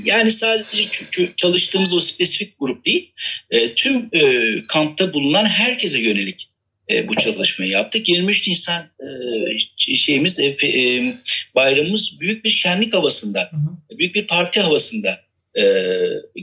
[0.05, 0.83] Yani sadece
[1.37, 3.13] çalıştığımız o spesifik grup değil,
[3.51, 6.49] e, tüm e, kampta bulunan herkese yönelik
[6.91, 8.09] e, bu çalışmayı yaptık.
[8.09, 11.15] 23 Nisan e, şeyimiz e, e,
[11.55, 13.99] bayramımız büyük bir şenlik havasında, hı hı.
[13.99, 15.27] büyük bir parti havasında
[15.59, 15.65] e,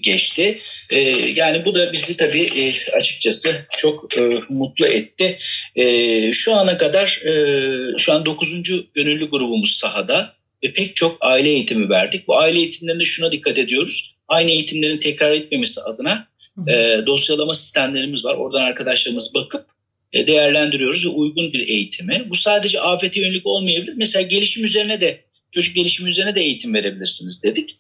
[0.02, 0.56] geçti.
[0.92, 1.00] E,
[1.36, 5.38] yani bu da bizi tabii e, açıkçası çok e, mutlu etti.
[5.76, 8.64] E, şu ana kadar e, şu an 9.
[8.94, 12.28] gönüllü grubumuz sahada ve pek çok aile eğitimi verdik.
[12.28, 14.16] Bu aile eğitimlerinde şuna dikkat ediyoruz.
[14.28, 16.28] Aynı eğitimlerin tekrar etmemesi adına
[16.68, 18.36] e, dosyalama sistemlerimiz var.
[18.36, 19.66] Oradan arkadaşlarımız bakıp
[20.14, 22.26] değerlendiriyoruz ve uygun bir eğitimi.
[22.30, 23.94] Bu sadece afete yönelik olmayabilir.
[23.98, 27.80] Mesela gelişim üzerine de çocuk gelişimi üzerine de eğitim verebilirsiniz dedik.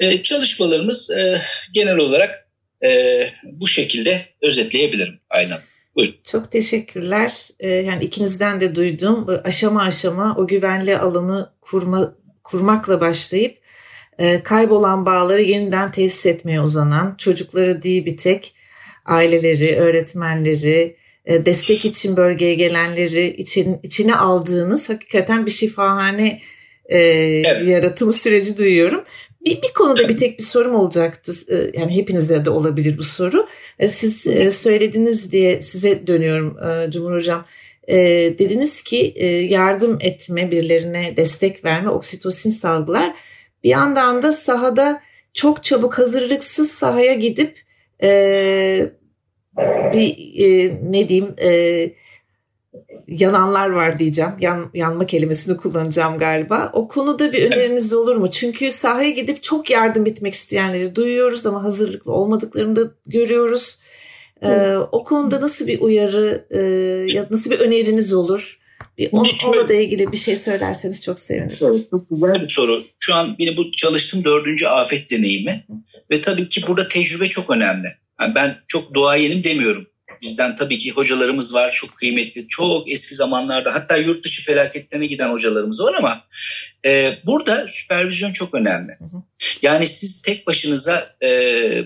[0.00, 1.42] E, çalışmalarımız e,
[1.72, 2.48] genel olarak
[2.84, 5.58] e, bu şekilde özetleyebilirim aynen.
[5.96, 6.14] Buyurun.
[6.24, 7.32] Çok teşekkürler.
[7.60, 9.26] Yani ikinizden de duydum.
[9.44, 12.14] Aşama aşama o güvenli alanı kurma,
[12.44, 13.62] kurmakla başlayıp
[14.18, 18.54] e, kaybolan bağları yeniden tesis etmeye uzanan çocukları değil bir tek
[19.04, 26.40] aileleri, öğretmenleri, e, destek için bölgeye gelenleri için içine aldığınız hakikaten bir şifahane
[26.84, 27.68] e, evet.
[27.68, 29.04] yaratım süreci duyuyorum.
[29.46, 31.32] Bir, bir konuda bir tek bir sorum olacaktı.
[31.48, 33.46] E, yani hepinize de olabilir bu soru.
[33.78, 36.56] E, siz e, söylediniz diye size dönüyorum
[36.90, 37.44] Cumhur Hocam.
[38.38, 39.14] Dediniz ki
[39.50, 43.14] yardım etme, birilerine destek verme, oksitosin salgılar.
[43.64, 45.00] Bir yandan da sahada
[45.34, 47.62] çok çabuk hazırlıksız sahaya gidip
[49.92, 51.34] bir ne diyeyim
[53.08, 54.30] yananlar var diyeceğim.
[54.40, 56.70] Yan, yanma kelimesini kullanacağım galiba.
[56.72, 58.30] O konuda bir öneriniz olur mu?
[58.30, 63.78] Çünkü sahaya gidip çok yardım etmek isteyenleri duyuyoruz ama hazırlıklı olmadıklarını da görüyoruz.
[64.42, 66.60] Ee, o konuda nasıl bir uyarı e,
[67.12, 68.58] ya nasıl bir öneriniz olur?
[68.98, 71.56] Bir on, onunla da ilgili bir şey söylerseniz çok sevinirim.
[71.90, 72.84] Çok güzel bir soru.
[72.98, 75.66] Şu an benim bu çalıştığım dördüncü afet deneyimi
[76.10, 77.88] ve tabii ki burada tecrübe çok önemli.
[78.22, 79.86] Yani ben çok duayenim demiyorum
[80.22, 82.48] Bizden tabii ki hocalarımız var çok kıymetli.
[82.48, 86.24] Çok eski zamanlarda hatta yurt dışı felaketlerine giden hocalarımız var ama
[86.84, 88.92] e, burada süpervizyon çok önemli.
[89.62, 91.28] Yani siz tek başınıza e,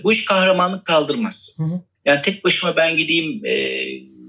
[0.03, 1.57] bu iş kahramanlık kaldırmaz.
[2.05, 3.83] Yani tek başıma ben gideyim e,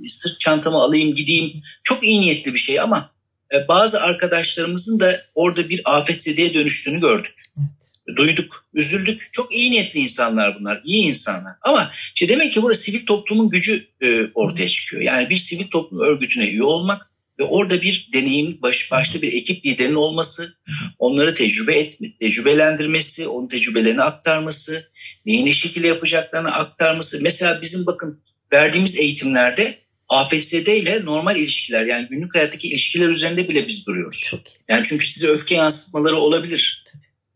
[0.09, 3.11] sırt çantamı alayım gideyim çok iyi niyetli bir şey ama
[3.55, 7.35] e, bazı arkadaşlarımızın da orada bir afetzedeye dönüştüğünü gördük.
[7.59, 9.29] Evet duyduk, üzüldük.
[9.33, 11.53] Çok iyi niyetli insanlar bunlar, iyi insanlar.
[11.63, 15.03] Ama işte demek ki burada sivil toplumun gücü e, ortaya çıkıyor.
[15.03, 19.67] Yani bir sivil toplum örgütüne üye olmak ve orada bir deneyim, baş, başta bir ekip
[19.67, 20.55] liderinin olması,
[20.99, 24.91] onları tecrübe etme, tecrübelendirmesi, onun tecrübelerini aktarması,
[25.27, 27.19] neyi ne şekilde yapacaklarını aktarması.
[27.23, 28.21] Mesela bizim bakın
[28.53, 34.33] verdiğimiz eğitimlerde AFSD ile normal ilişkiler yani günlük hayattaki ilişkiler üzerinde bile biz duruyoruz.
[34.69, 36.85] Yani çünkü size öfke yansıtmaları olabilir.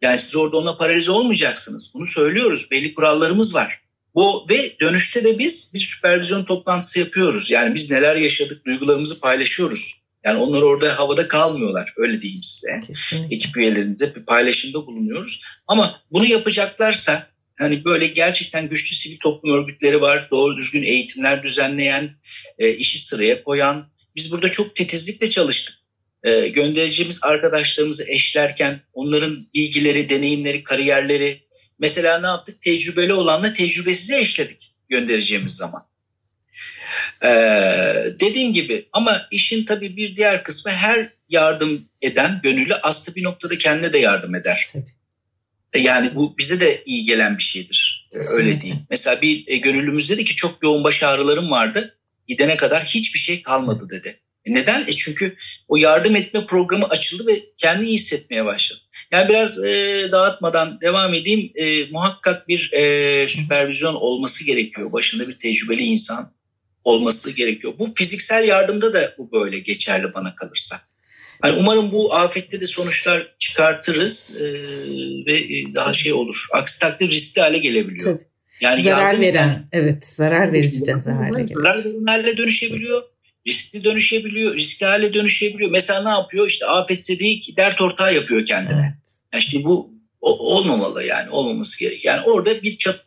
[0.03, 1.93] Yani siz orada ona paralize olmayacaksınız.
[1.95, 2.71] Bunu söylüyoruz.
[2.71, 3.83] Belli kurallarımız var.
[4.15, 7.51] Bu ve dönüşte de biz bir süpervizyon toplantısı yapıyoruz.
[7.51, 10.03] Yani biz neler yaşadık, duygularımızı paylaşıyoruz.
[10.25, 11.93] Yani onlar orada havada kalmıyorlar.
[11.97, 12.81] Öyle diyeyim size.
[12.87, 13.37] Kesinlikle.
[13.37, 15.43] Ekip üyelerimize bir paylaşımda bulunuyoruz.
[15.67, 17.27] Ama bunu yapacaklarsa
[17.59, 20.29] hani böyle gerçekten güçlü sivil toplum örgütleri var.
[20.31, 22.11] Doğru düzgün eğitimler düzenleyen,
[22.59, 23.89] e, işi sıraya koyan.
[24.17, 25.82] Biz burada çok titizlikle çalıştık.
[26.25, 31.43] E, göndereceğimiz arkadaşlarımızı eşlerken onların bilgileri, deneyimleri, kariyerleri
[31.79, 32.63] mesela ne yaptık?
[32.63, 35.87] Tecrübeli olanla tecrübesizi eşledik göndereceğimiz zaman.
[37.25, 37.29] Ee,
[38.21, 43.59] dediğim gibi ama işin tabii bir diğer kısmı her yardım eden gönüllü aslında bir noktada
[43.59, 44.67] kendine de yardım eder.
[44.73, 44.93] Tabii.
[45.85, 48.09] Yani bu bize de iyi gelen bir şeydir.
[48.13, 48.37] Kesinlikle.
[48.37, 48.83] Öyle diyeyim.
[48.91, 51.99] Mesela bir e, gönüllümüz dedi ki çok yoğun baş ağrılarım vardı.
[52.29, 54.21] Gidene kadar hiçbir şey kalmadı dedi.
[54.47, 54.85] Neden?
[54.87, 55.35] E çünkü
[55.69, 58.81] o yardım etme programı açıldı ve kendi iyi hissetmeye başladı.
[59.11, 61.51] Yani biraz e, dağıtmadan devam edeyim.
[61.55, 64.93] E, muhakkak bir e, süpervizyon olması gerekiyor.
[64.93, 66.33] Başında bir tecrübeli insan
[66.85, 67.73] olması gerekiyor.
[67.79, 70.81] Bu fiziksel yardımda da bu böyle geçerli bana kalırsa.
[71.45, 74.45] Yani umarım bu afette de sonuçlar çıkartırız e,
[75.27, 76.47] ve e, daha şey olur.
[76.53, 78.05] Aksi takdirde riskli hale gelebiliyor.
[78.05, 78.27] Tabii.
[78.61, 81.63] Yani zarar veren, yani, evet zarar verici de hale gelebiliyor.
[81.63, 83.03] Zarar hale dönüşebiliyor.
[83.47, 85.71] Riskli dönüşebiliyor, riskli hale dönüşebiliyor.
[85.71, 86.49] Mesela ne yapıyor?
[86.49, 88.75] İşte afetse değil dert ortağı yapıyor kendine.
[88.75, 89.17] Evet.
[89.33, 92.05] Yani şimdi bu olmamalı yani olmaması gerek.
[92.05, 93.01] Yani orada bir çat,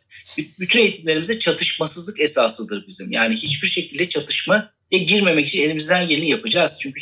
[0.58, 3.12] bütün eğitimlerimizde çatışmasızlık esasıdır bizim.
[3.12, 6.78] Yani hiçbir şekilde çatışma ve girmemek için elimizden geleni yapacağız.
[6.82, 7.00] Çünkü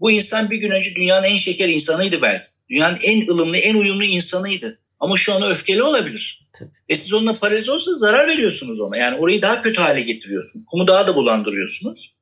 [0.00, 2.48] bu insan bir gün önce dünyanın en şeker insanıydı belki.
[2.70, 4.78] Dünyanın en ılımlı, en uyumlu insanıydı.
[5.00, 6.46] Ama şu an öfkeli olabilir.
[6.52, 6.70] Tabii.
[6.90, 8.96] Ve siz onunla paralize olsa zarar veriyorsunuz ona.
[8.96, 10.66] Yani orayı daha kötü hale getiriyorsunuz.
[10.66, 12.14] Kumu daha da bulandırıyorsunuz.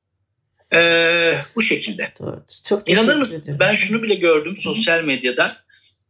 [0.74, 2.12] Ee, bu şekilde.
[2.20, 2.44] Doğru.
[2.68, 3.56] Çok İnanır mısın?
[3.60, 5.56] Ben şunu bile gördüm sosyal medyada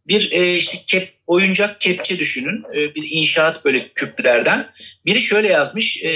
[0.08, 2.64] bir e, işte kep, oyuncak kepçe düşünün.
[2.76, 4.70] E, bir inşaat böyle küplerden.
[5.06, 6.04] Biri şöyle yazmış.
[6.04, 6.10] E,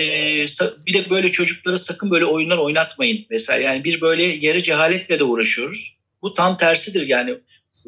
[0.87, 3.61] bir de böyle çocuklara sakın böyle oyunlar oynatmayın mesela.
[3.61, 5.97] Yani bir böyle yarı cehaletle de uğraşıyoruz.
[6.23, 7.35] Bu tam tersidir yani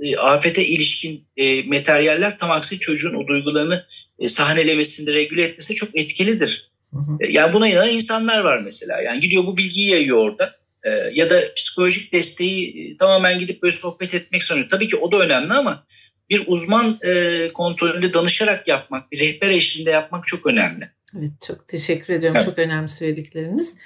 [0.03, 3.87] e, afete ilişkin e, materyaller tam aksi çocuğun o duygularını
[4.19, 6.71] e, sahnelemesinde regüle etmesi çok etkilidir.
[6.93, 7.17] Hı hı.
[7.21, 9.01] E, yani buna inanan insanlar var mesela.
[9.01, 10.57] Yani gidiyor bu bilgiyi yayıyor orada.
[10.85, 14.69] E, ya da psikolojik desteği e, tamamen gidip böyle sohbet etmek sanıyor.
[14.69, 15.85] Tabii ki o da önemli ama
[16.31, 20.91] bir uzman e, kontrolünde danışarak yapmak, bir rehber eşliğinde yapmak çok önemli.
[21.19, 22.37] Evet çok teşekkür ediyorum.
[22.37, 22.47] Evet.
[22.47, 23.77] Çok önemli söyledikleriniz.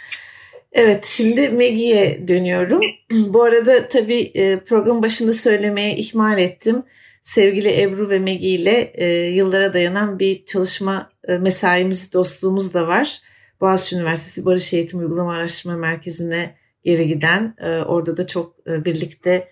[0.72, 2.80] Evet şimdi Maggie'ye dönüyorum.
[3.10, 6.82] Bu arada tabii e, program başında söylemeye ihmal ettim.
[7.22, 13.20] Sevgili Ebru ve Maggie ile yıllara dayanan bir çalışma mesaimiz, dostluğumuz da var.
[13.60, 17.56] Boğaziçi Üniversitesi Barış Eğitim Uygulama Araştırma Merkezi'ne geri giden.
[17.86, 19.48] Orada da çok birlikte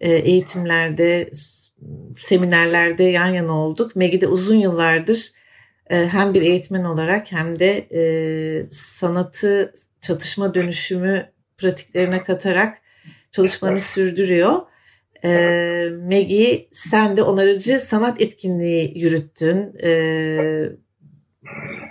[0.00, 1.30] eğitimlerde,
[2.16, 3.96] seminerlerde yan yana olduk.
[3.96, 5.32] Megi'de uzun yıllardır
[5.90, 8.02] e, hem bir eğitmen olarak hem de e,
[8.70, 12.78] sanatı çatışma dönüşümü pratiklerine katarak
[13.30, 14.60] çalışmalarını sürdürüyor.
[15.24, 15.28] E,
[15.92, 19.74] Megi sen de onarıcı sanat etkinliği yürüttün.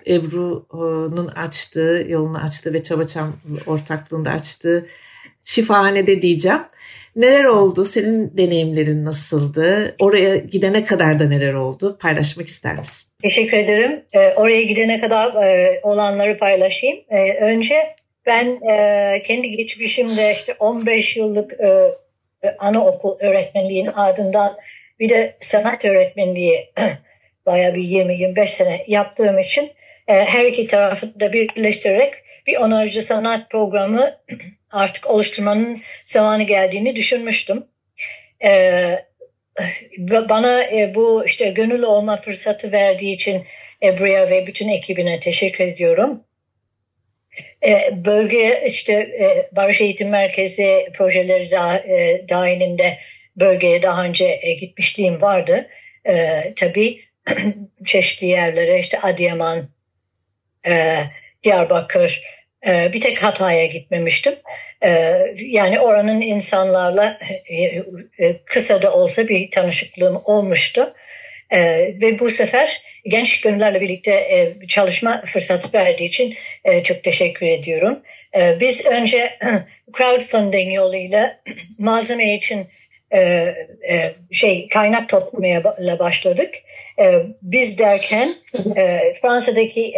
[0.08, 3.36] Ebru'nun açtığı, yolunu açtığı ve Çabaçam
[3.68, 4.88] ortaklığında açtığı
[5.44, 6.62] şifahanede diyeceğim.
[7.15, 7.86] Neler oldu?
[7.86, 9.96] Senin deneyimlerin nasıldı?
[10.02, 11.98] Oraya gidene kadar da neler oldu?
[12.02, 13.10] Paylaşmak ister misin?
[13.22, 14.04] Teşekkür ederim.
[14.13, 16.98] Ee, oraya gidene kadar e, olanları paylaşayım.
[17.10, 21.68] Ee, önce ben e, kendi geçmişimde işte 15 yıllık e,
[22.44, 24.54] e, anaokul öğretmenliğinin ardından
[25.00, 26.74] bir de sanat öğretmenliği
[27.45, 29.71] bayağı bir 20-25 sene yaptığım için
[30.08, 32.13] e, her iki tarafı da birleştirerek
[32.47, 34.12] bir onarıcı sanat programı
[34.71, 37.65] artık oluşturmanın zamanı geldiğini düşünmüştüm.
[40.29, 43.45] Bana e, bu işte gönüllü olma fırsatı verdiği için
[43.84, 46.23] Ebru'ya ve bütün ekibine teşekkür ediyorum.
[47.65, 52.97] Ee, bölge işte e, Barış Eğitim Merkezi projeleri da, e, dahilinde
[53.36, 55.67] bölgeye daha önce e, gitmişliğim vardı.
[56.08, 56.13] E,
[56.55, 57.01] tabii
[57.86, 59.70] çeşitli yerlere işte Adıyaman,
[60.68, 61.04] e,
[61.44, 62.24] Diyarbakır,
[62.68, 64.36] e, bir tek Hatay'a gitmemiştim.
[64.84, 67.64] Ee, yani oranın insanlarla e,
[68.26, 70.94] e, kısa da olsa bir tanışıklığım olmuştu.
[71.52, 76.36] Ee, ve bu sefer genç gönüllerle birlikte e, çalışma fırsatı verdiği için
[76.84, 78.00] çok teşekkür ediyorum.
[78.38, 79.40] Ee, biz önce
[79.98, 81.42] crowdfunding yoluyla
[81.80, 82.68] malzeme için
[84.32, 85.64] şey kaynak toplamaya
[86.00, 86.56] başladık.
[87.41, 88.35] Biz derken
[89.21, 89.93] Fransa'daki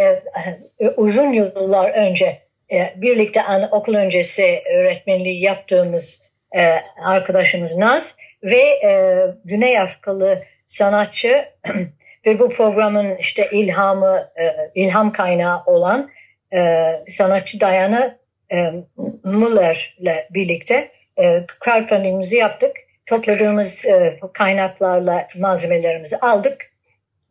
[0.98, 3.42] uzun yıllar önce e, birlikte
[3.72, 6.24] okul öncesi öğretmenliği yaptığımız
[6.58, 6.62] e,
[7.04, 11.46] arkadaşımız Naz ve e, Güney Afrikalı sanatçı
[12.26, 16.10] ve bu programın işte ilhamı, e, ilham kaynağı olan
[16.54, 18.18] e, sanatçı Diana
[18.52, 18.74] e,
[20.00, 22.78] ile birlikte e, crowdfundingimizi yaptık.
[23.06, 26.72] Topladığımız e, kaynaklarla malzemelerimizi aldık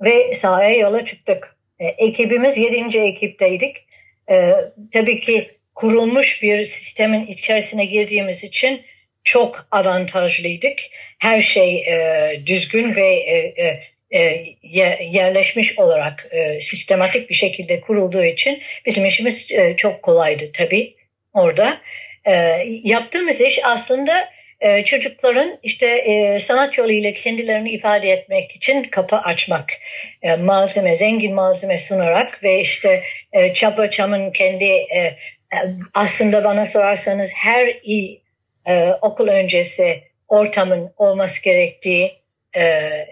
[0.01, 1.57] ve sahaya yola çıktık.
[1.79, 3.77] E, ekibimiz yedinci ekipteydik.
[4.31, 4.53] E,
[4.93, 8.83] tabii ki kurulmuş bir sistemin içerisine girdiğimiz için
[9.25, 10.79] çok avantajlıydık.
[11.19, 14.51] Her şey e, düzgün ve e, e, e
[15.11, 20.95] yerleşmiş olarak e, sistematik bir şekilde kurulduğu için bizim işimiz e, çok kolaydı tabii
[21.33, 21.81] orada.
[22.25, 22.33] E,
[22.85, 24.29] yaptığımız iş aslında
[24.61, 29.73] e, çocukların işte e, sanat yoluyla kendilerini ifade etmek için kapı açmak,
[30.23, 33.03] e, malzeme, zengin malzeme sunarak ve işte
[33.33, 35.17] e, Çapa Çam'ın kendi e,
[35.95, 38.23] aslında bana sorarsanız her iyi
[38.67, 42.13] e, okul öncesi ortamın olması gerektiği
[42.57, 42.63] e,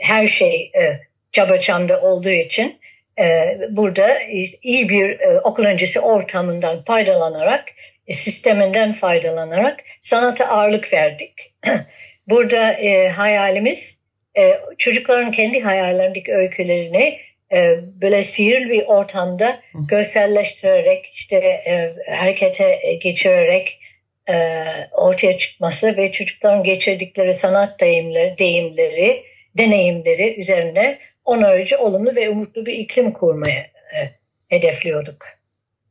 [0.00, 1.00] her şey e,
[1.32, 2.78] Çapa Çam'da olduğu için
[3.18, 4.18] e, burada
[4.62, 11.54] iyi bir e, okul öncesi ortamından faydalanarak e, sisteminden faydalanarak sanata ağırlık verdik.
[12.28, 14.00] Burada e, hayalimiz
[14.38, 17.18] e, çocukların kendi hayallerindeki öykülerini
[17.52, 23.80] e, böyle sihirli bir ortamda görselleştirerek işte e, harekete geçirerek
[24.28, 24.34] e,
[24.92, 29.24] ortaya çıkması ve çocukların geçirdikleri sanat deyimleri, deyimleri,
[29.58, 34.10] deneyimleri üzerine onarıcı, olumlu ve umutlu bir iklim kurmaya e,
[34.48, 35.26] hedefliyorduk.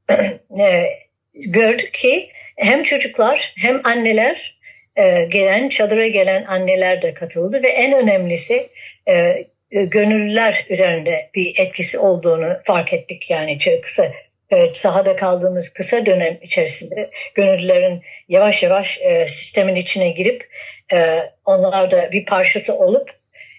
[0.60, 0.86] e,
[1.34, 4.60] gördük ki hem çocuklar hem anneler
[4.96, 8.68] e, gelen çadıra gelen anneler de katıldı ve en önemlisi
[9.08, 13.30] e, gönüllüler üzerinde bir etkisi olduğunu fark ettik.
[13.30, 14.12] Yani kısa
[14.52, 20.50] evet, sahada kaldığımız kısa dönem içerisinde gönüllülerin yavaş yavaş e, sistemin içine girip
[20.94, 23.10] e, onlar da bir parçası olup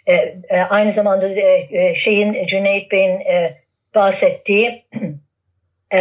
[0.07, 0.15] e,
[0.49, 3.59] e, aynı zamanda e, e şeyin Cüneyt Bey'in e,
[3.95, 4.85] bahsettiği
[5.95, 6.01] e,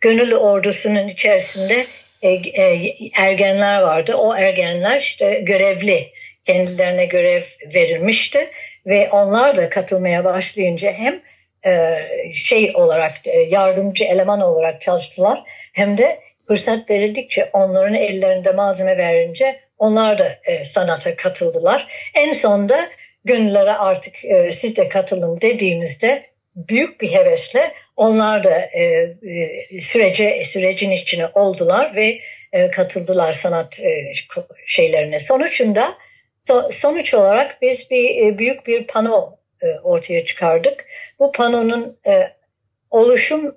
[0.00, 1.86] gönüllü ordusunun içerisinde
[2.22, 4.14] e, e, ergenler vardı.
[4.14, 6.12] O ergenler işte görevli,
[6.46, 7.42] kendilerine görev
[7.74, 8.50] verilmişti
[8.86, 11.20] ve onlar da katılmaya başlayınca hem
[11.66, 11.96] e,
[12.34, 13.12] şey olarak
[13.48, 15.42] yardımcı eleman olarak çalıştılar
[15.72, 22.10] hem de fırsat verildikçe onların ellerinde malzeme verince onlar da sanata katıldılar.
[22.14, 22.90] En sonda
[23.24, 24.16] gönüllere artık
[24.50, 31.96] siz de katılın dediğimizde büyük bir hevesle onlar da e, e, sürece sürecin içine oldular
[31.96, 32.20] ve
[32.52, 34.12] e, katıldılar sanat e,
[34.66, 35.18] şeylerine.
[35.18, 35.94] Sonuçunda
[36.40, 40.86] so, sonuç olarak biz bir e, büyük bir pano e, ortaya çıkardık.
[41.18, 42.32] Bu panonun e,
[42.90, 43.56] oluşum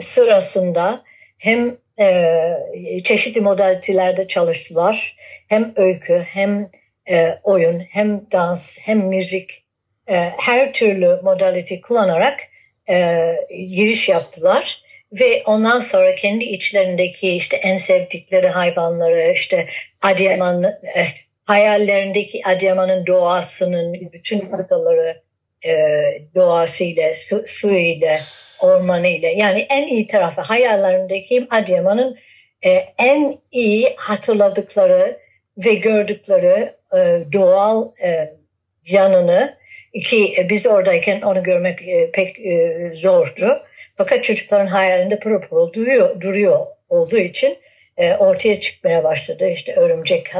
[0.00, 1.02] sırasında
[1.38, 5.16] hem e, çeşitli modalitelerde çalıştılar.
[5.48, 6.70] Hem öykü, hem
[7.10, 9.64] e, oyun, hem dans, hem müzik,
[10.08, 12.40] e, her türlü modalite kullanarak
[12.92, 14.82] e, giriş yaptılar.
[15.12, 19.68] Ve ondan sonra kendi içlerindeki işte en sevdikleri hayvanları işte
[20.02, 21.04] Adıyaman e,
[21.44, 25.22] hayallerindeki Adıyaman'ın doğasının bütün adaları
[25.66, 25.72] e,
[26.34, 28.18] doğasıyla, su, suyuyla,
[28.60, 32.18] ormanıyla yani en iyi tarafı hayallerindeki Adıyaman'ın
[32.64, 35.18] e, en iyi hatırladıkları
[35.56, 38.32] ve gördükleri e, doğal e,
[38.86, 39.56] yanını
[40.04, 43.62] ki e, biz oradayken onu görmek e, pek e, zordu.
[43.96, 47.58] Fakat çocukların hayalinde pırıl pırıl duruyor, duruyor olduğu için
[48.18, 49.48] ortaya çıkmaya başladı.
[49.48, 50.32] İşte örümcek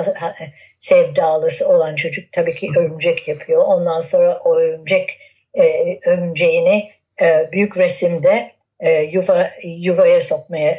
[0.79, 3.65] sevdalısı olan çocuk tabii ki örümcek yapıyor.
[3.67, 5.19] Ondan sonra o örümcek
[6.07, 6.91] örümceğini
[7.53, 8.53] büyük resimde
[9.11, 10.79] yuva yuvaya sokmaya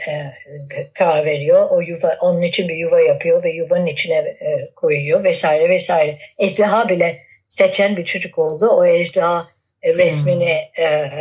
[0.93, 1.67] karar veriyor.
[1.69, 4.37] O yuva onun için bir yuva yapıyor ve yuvanın içine
[4.75, 6.17] koyuyor vesaire vesaire.
[6.39, 7.19] Ejderha bile
[7.53, 8.67] seçen bir çocuk oldu.
[8.67, 9.47] O ejderha
[9.81, 10.83] e, resmini hmm.
[10.85, 11.11] e,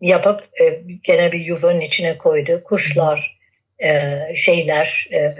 [0.00, 2.62] yapıp e, gene bir yuvanın içine koydu.
[2.64, 3.38] Kuşlar,
[3.78, 5.34] e, şeyler, e,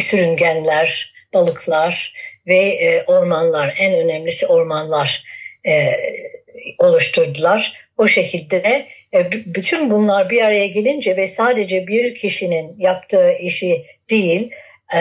[0.00, 2.14] sürüngenler, balıklar
[2.46, 5.24] ve e, ormanlar, en önemlisi ormanlar
[5.66, 5.96] e,
[6.78, 7.72] oluşturdular.
[7.98, 14.50] O şekilde e, bütün bunlar bir araya gelince ve sadece bir kişinin yaptığı işi değil,
[14.96, 15.00] e,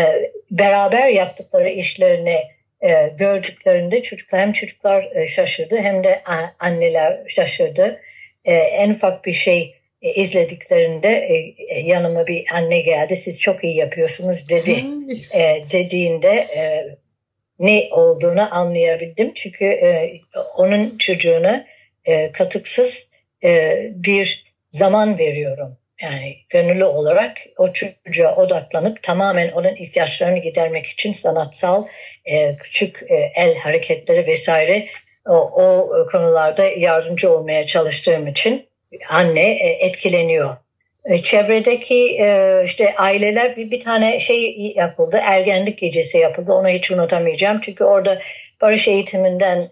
[0.51, 2.52] beraber yaptıkları işlerini
[2.83, 6.21] e, gördüklerinde çocuklar hem çocuklar e, şaşırdı hem de
[6.59, 8.01] anneler şaşırdı.
[8.45, 11.09] E, en ufak bir şey e, izlediklerinde
[11.69, 13.15] e, yanıma bir anne geldi.
[13.15, 14.85] Siz çok iyi yapıyorsunuz dedi.
[15.35, 16.87] e, dediğinde e,
[17.59, 19.33] ne olduğunu anlayabildim.
[19.33, 20.13] Çünkü e,
[20.57, 21.65] onun çocuğuna
[22.05, 23.09] e, katıksız
[23.43, 31.13] e, bir zaman veriyorum yani gönüllü olarak o çocuğa odaklanıp tamamen onun ihtiyaçlarını gidermek için
[31.13, 31.87] sanatsal
[32.25, 34.87] e, küçük e, el hareketleri vesaire
[35.25, 38.65] o, o konularda yardımcı olmaya çalıştığım için
[39.09, 40.57] anne e, etkileniyor.
[41.05, 46.53] E, çevredeki e, işte aileler bir, bir tane şey yapıldı, ergenlik gecesi yapıldı.
[46.53, 47.59] Onu hiç unutamayacağım.
[47.61, 48.19] Çünkü orada
[48.61, 49.63] barış eğitiminden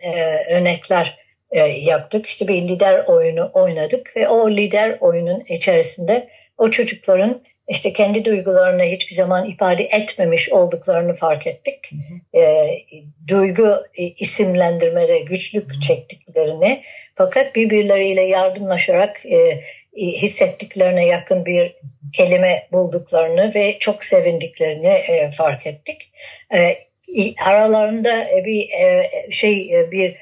[0.50, 1.21] örnekler
[1.60, 2.26] yaptık.
[2.26, 8.84] İşte bir lider oyunu oynadık ve o lider oyunun içerisinde o çocukların işte kendi duygularını
[8.84, 11.92] hiçbir zaman ifade etmemiş olduklarını fark ettik.
[11.92, 12.44] Hı hı.
[12.44, 12.70] E,
[13.28, 13.76] duygu
[14.18, 16.82] isimlendirmede güçlük çektiklerini
[17.16, 19.62] fakat birbirleriyle yardımlaşarak e,
[19.98, 21.76] hissettiklerine yakın bir
[22.14, 26.12] kelime bulduklarını ve çok sevindiklerini e, fark ettik.
[26.54, 26.78] E,
[27.46, 30.16] aralarında bir e, şey e, bir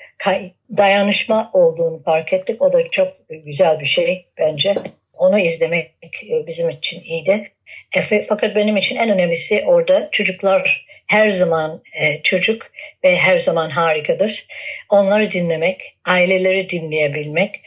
[0.78, 2.62] dayanışma olduğunu fark ettik.
[2.62, 4.76] O da çok güzel bir şey bence.
[5.14, 7.52] Onu izlemek e, bizim için iyiydi.
[7.96, 12.72] E, fakat benim için en önemlisi orada çocuklar her zaman e, çocuk
[13.04, 14.46] ve her zaman harikadır.
[14.90, 17.62] Onları dinlemek, aileleri dinleyebilmek,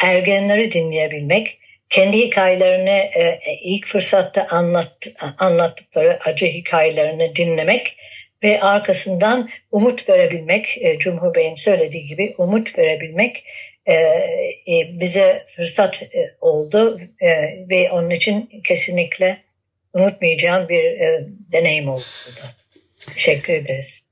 [0.00, 1.58] ergenleri dinleyebilmek,
[1.88, 3.10] kendi hikayelerini
[3.62, 5.06] ilk fırsatta anlat,
[5.38, 7.96] anlattıkları acı hikayelerini dinlemek
[8.42, 13.44] ve arkasından umut verebilmek, Cumhur Bey'in söylediği gibi umut verebilmek
[13.86, 17.28] e, e, bize fırsat e, oldu e,
[17.68, 19.42] ve onun için kesinlikle
[19.94, 22.02] unutmayacağım bir e, deneyim oldu.
[23.14, 24.04] Teşekkür ederiz.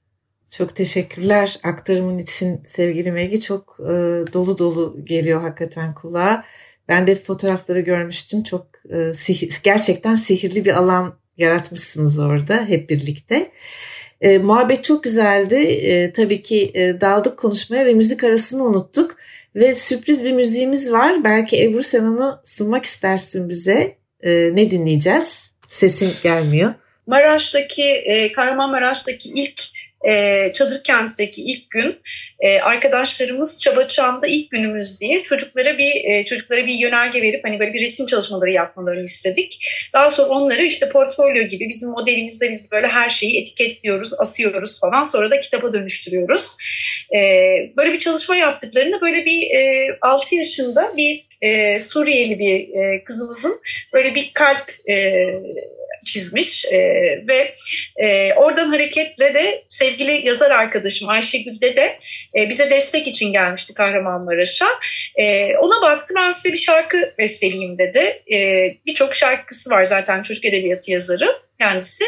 [0.57, 3.41] Çok teşekkürler aktarımın için sevgili Megi.
[3.41, 3.93] Çok e,
[4.33, 6.45] dolu dolu geliyor hakikaten kulağa.
[6.89, 8.43] Ben de fotoğrafları görmüştüm.
[8.43, 13.51] Çok e, sihir, gerçekten sihirli bir alan yaratmışsınız orada hep birlikte.
[14.21, 15.57] E, muhabbet çok güzeldi.
[15.57, 19.17] E, tabii ki e, daldık konuşmaya ve müzik arasını unuttuk.
[19.55, 21.25] Ve sürpriz bir müziğimiz var.
[21.25, 23.97] Belki Ebru sen onu sunmak istersin bize.
[24.23, 25.53] Ee, ne dinleyeceğiz?
[25.69, 26.75] Sesin gelmiyor.
[27.07, 29.63] Maraş'taki, e, Kahramanmaraş'taki ilk
[30.09, 32.01] e, çadır kentteki ilk gün
[32.41, 37.75] e, arkadaşlarımız Çabaçam'da ilk günümüz diye çocuklara bir e, çocuklara bir yönerge verip hani böyle
[37.75, 39.67] bir resim çalışmaları yapmalarını istedik.
[39.93, 45.03] Daha sonra onları işte portfolyo gibi bizim modelimizde biz böyle her şeyi etiketliyoruz, asıyoruz falan.
[45.03, 46.57] Sonra da kitaba dönüştürüyoruz.
[47.15, 47.19] E,
[47.77, 53.61] böyle bir çalışma yaptıklarında böyle bir e, 6 yaşında bir e, Suriyeli bir e, kızımızın
[53.93, 55.25] böyle bir kalp e,
[56.05, 56.79] çizmiş e,
[57.29, 57.53] ve
[57.97, 61.99] e, oradan hareketle de sevgili yazar arkadaşım Ayşegül de de
[62.39, 64.69] e, bize destek için gelmişti Kahramanmaraş'a.
[65.17, 68.23] E, ona baktı ben size bir şarkı besteleyeyim dedi.
[68.33, 72.05] E, Birçok şarkısı var zaten çocuk edebiyatı yazarı kendisi.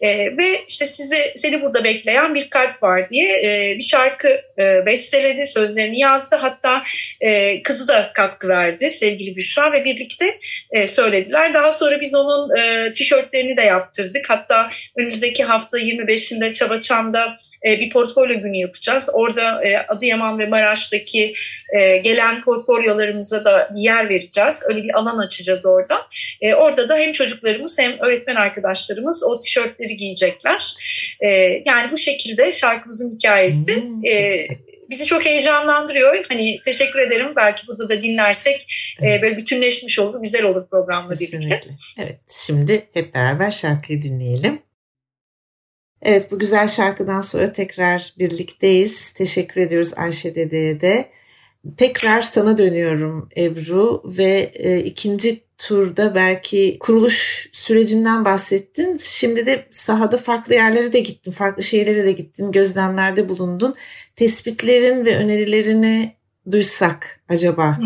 [0.00, 4.28] E, ve işte size seni burada bekleyen bir kalp var diye e, bir şarkı
[4.58, 6.36] e, besteledi sözlerini yazdı.
[6.40, 6.84] Hatta
[7.20, 10.38] e, kızı da katkı verdi sevgili Büşra ve birlikte
[10.70, 11.54] e, söylediler.
[11.54, 14.30] Daha sonra biz onun e, tişörtlerini de yaptırdık.
[14.30, 17.34] Hatta önümüzdeki hafta 25'inde Çabaçam'da
[17.66, 19.10] e, bir portfolyo günü yapacağız.
[19.14, 21.34] Orada e, Adıyaman ve Maraş'taki
[21.76, 24.64] e, gelen portfolyolarımıza da bir yer vereceğiz.
[24.68, 26.06] Öyle bir alan açacağız orada
[26.40, 30.76] e, orada da hem çocuklarımız hem öğretmen arkadaşlarımız arkadaşlarımız o tişörtleri giyecekler.
[31.20, 31.28] E,
[31.66, 34.46] yani bu şekilde şarkımızın hikayesi hmm, e,
[34.90, 36.24] bizi çok heyecanlandırıyor.
[36.28, 37.32] Hani teşekkür ederim.
[37.36, 38.66] Belki burada da dinlersek
[39.00, 39.18] e, evet.
[39.18, 41.50] e, böyle bütünleşmiş olur, güzel olur programla Kesinlikle.
[41.50, 42.02] birlikte.
[42.02, 44.58] Evet, şimdi hep beraber şarkıyı dinleyelim.
[46.02, 49.12] Evet, bu güzel şarkıdan sonra tekrar birlikteyiz.
[49.12, 51.08] Teşekkür ediyoruz Ayşe Dede'ye de.
[51.76, 58.96] Tekrar sana dönüyorum Ebru ve e, ikinci turda belki kuruluş sürecinden bahsettin.
[58.96, 63.74] Şimdi de sahada farklı yerlere de gittin, farklı şeylere de gittin, gözlemlerde bulundun.
[64.16, 66.12] Tespitlerin ve önerilerini
[66.50, 67.78] duysak acaba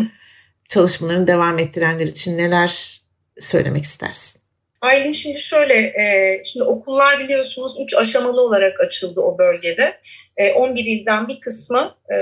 [0.69, 3.01] çalışmalarını devam ettirenler için neler
[3.39, 4.41] söylemek istersin?
[4.81, 9.99] Aylin şimdi şöyle, e, şimdi okullar biliyorsunuz üç aşamalı olarak açıldı o bölgede.
[10.55, 12.17] 11 e, ilden bir kısmı e,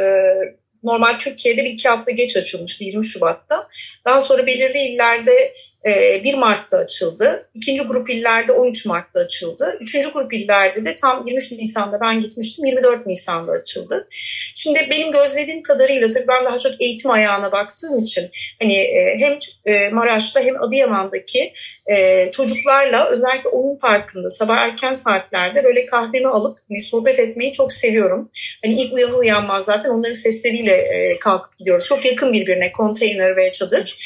[0.87, 3.67] normal Türkiye'de bir iki hafta geç açılmıştı 20 Şubat'ta.
[4.05, 5.53] Daha sonra belirli illerde
[5.87, 7.49] 1 e, Mart'ta açıldı.
[7.53, 9.77] İkinci grup illerde 13 Mart'ta açıldı.
[9.81, 14.07] Üçüncü grup illerde de tam 23 Nisan'da ben gitmiştim 24 Nisan'da açıldı.
[14.55, 18.29] Şimdi benim gözlediğim kadarıyla tabii ben daha çok eğitim ayağına baktığım için
[18.61, 21.53] hani e, hem e, Maraş'ta hem Adıyaman'daki
[22.31, 28.29] çocuklarla özellikle oyun parkında sabah erken saatlerde böyle kahvemi alıp bir sohbet etmeyi çok seviyorum.
[28.63, 31.85] Hani ilk uyanır uyanmaz zaten onların sesleriyle kalkıp gidiyoruz.
[31.85, 33.97] Çok yakın birbirine konteyner ve çadır.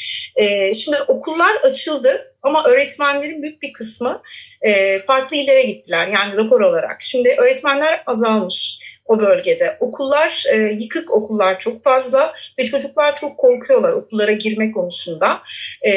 [0.74, 4.22] Şimdi okullar açıldı ama öğretmenlerin büyük bir kısmı
[4.62, 7.02] e, farklı illere gittiler yani rapor olarak.
[7.02, 8.78] Şimdi öğretmenler azalmış.
[9.06, 9.76] o bölgede.
[9.80, 15.42] Okullar e, yıkık okullar çok fazla ve çocuklar çok korkuyorlar okullara girme konusunda.
[15.82, 15.92] E,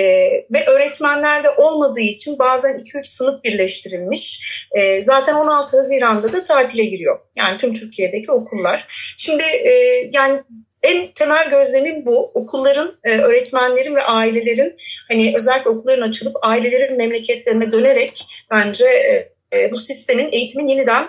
[0.54, 4.42] ve öğretmenler de olmadığı için bazen 2-3 sınıf birleştirilmiş.
[4.72, 7.20] E, zaten 16 Haziran'da da tatile giriyor.
[7.38, 8.86] Yani tüm Türkiye'deki okullar.
[9.18, 9.72] Şimdi e,
[10.14, 10.42] yani
[10.86, 12.32] en temel gözlemim bu.
[12.34, 14.76] Okulların, e, öğretmenlerin ve ailelerin
[15.12, 21.08] hani özellikle okulların açılıp ailelerin memleketlerine dönerek bence e, e, bu sistemin eğitimin yeniden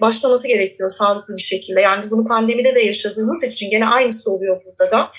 [0.00, 1.80] başlaması gerekiyor sağlıklı bir şekilde.
[1.80, 5.10] Yani biz bunu pandemide de yaşadığımız için gene aynısı oluyor burada da.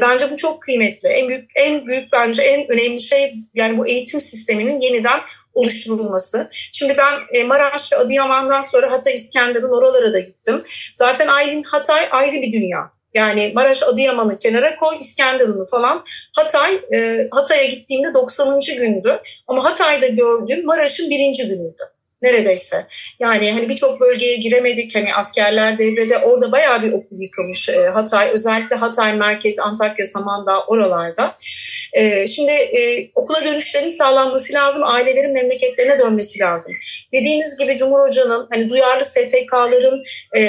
[0.00, 1.08] Bence bu çok kıymetli.
[1.08, 5.20] En büyük en büyük bence en önemli şey yani bu eğitim sisteminin yeniden
[5.54, 6.48] oluşturulması.
[6.50, 10.62] Şimdi ben Maraş ve Adıyaman'dan sonra Hatay İskenderun oralara da gittim.
[10.94, 12.94] Zaten Aylin Hatay ayrı bir dünya.
[13.14, 16.04] Yani Maraş Adıyaman'ı kenara koy, İskenderun'u falan.
[16.36, 18.76] Hatay, e, Hatay'a gittiğimde 90.
[18.76, 19.20] gündü.
[19.46, 21.82] Ama Hatay'da gördüğüm Maraş'ın birinci günüydü
[22.24, 22.86] neredeyse.
[23.20, 24.96] Yani hani birçok bölgeye giremedik.
[24.96, 28.30] Hani askerler devrede orada bayağı bir okul yıkılmış e, Hatay.
[28.30, 31.36] Özellikle Hatay merkez, Antakya, Samandağ oralarda.
[31.94, 34.82] E, şimdi e, okula dönüşlerin sağlanması lazım.
[34.84, 36.74] Ailelerin memleketlerine dönmesi lazım.
[37.12, 40.02] Dediğiniz gibi Cumhur Hoca'nın hani duyarlı STK'ların
[40.36, 40.42] e,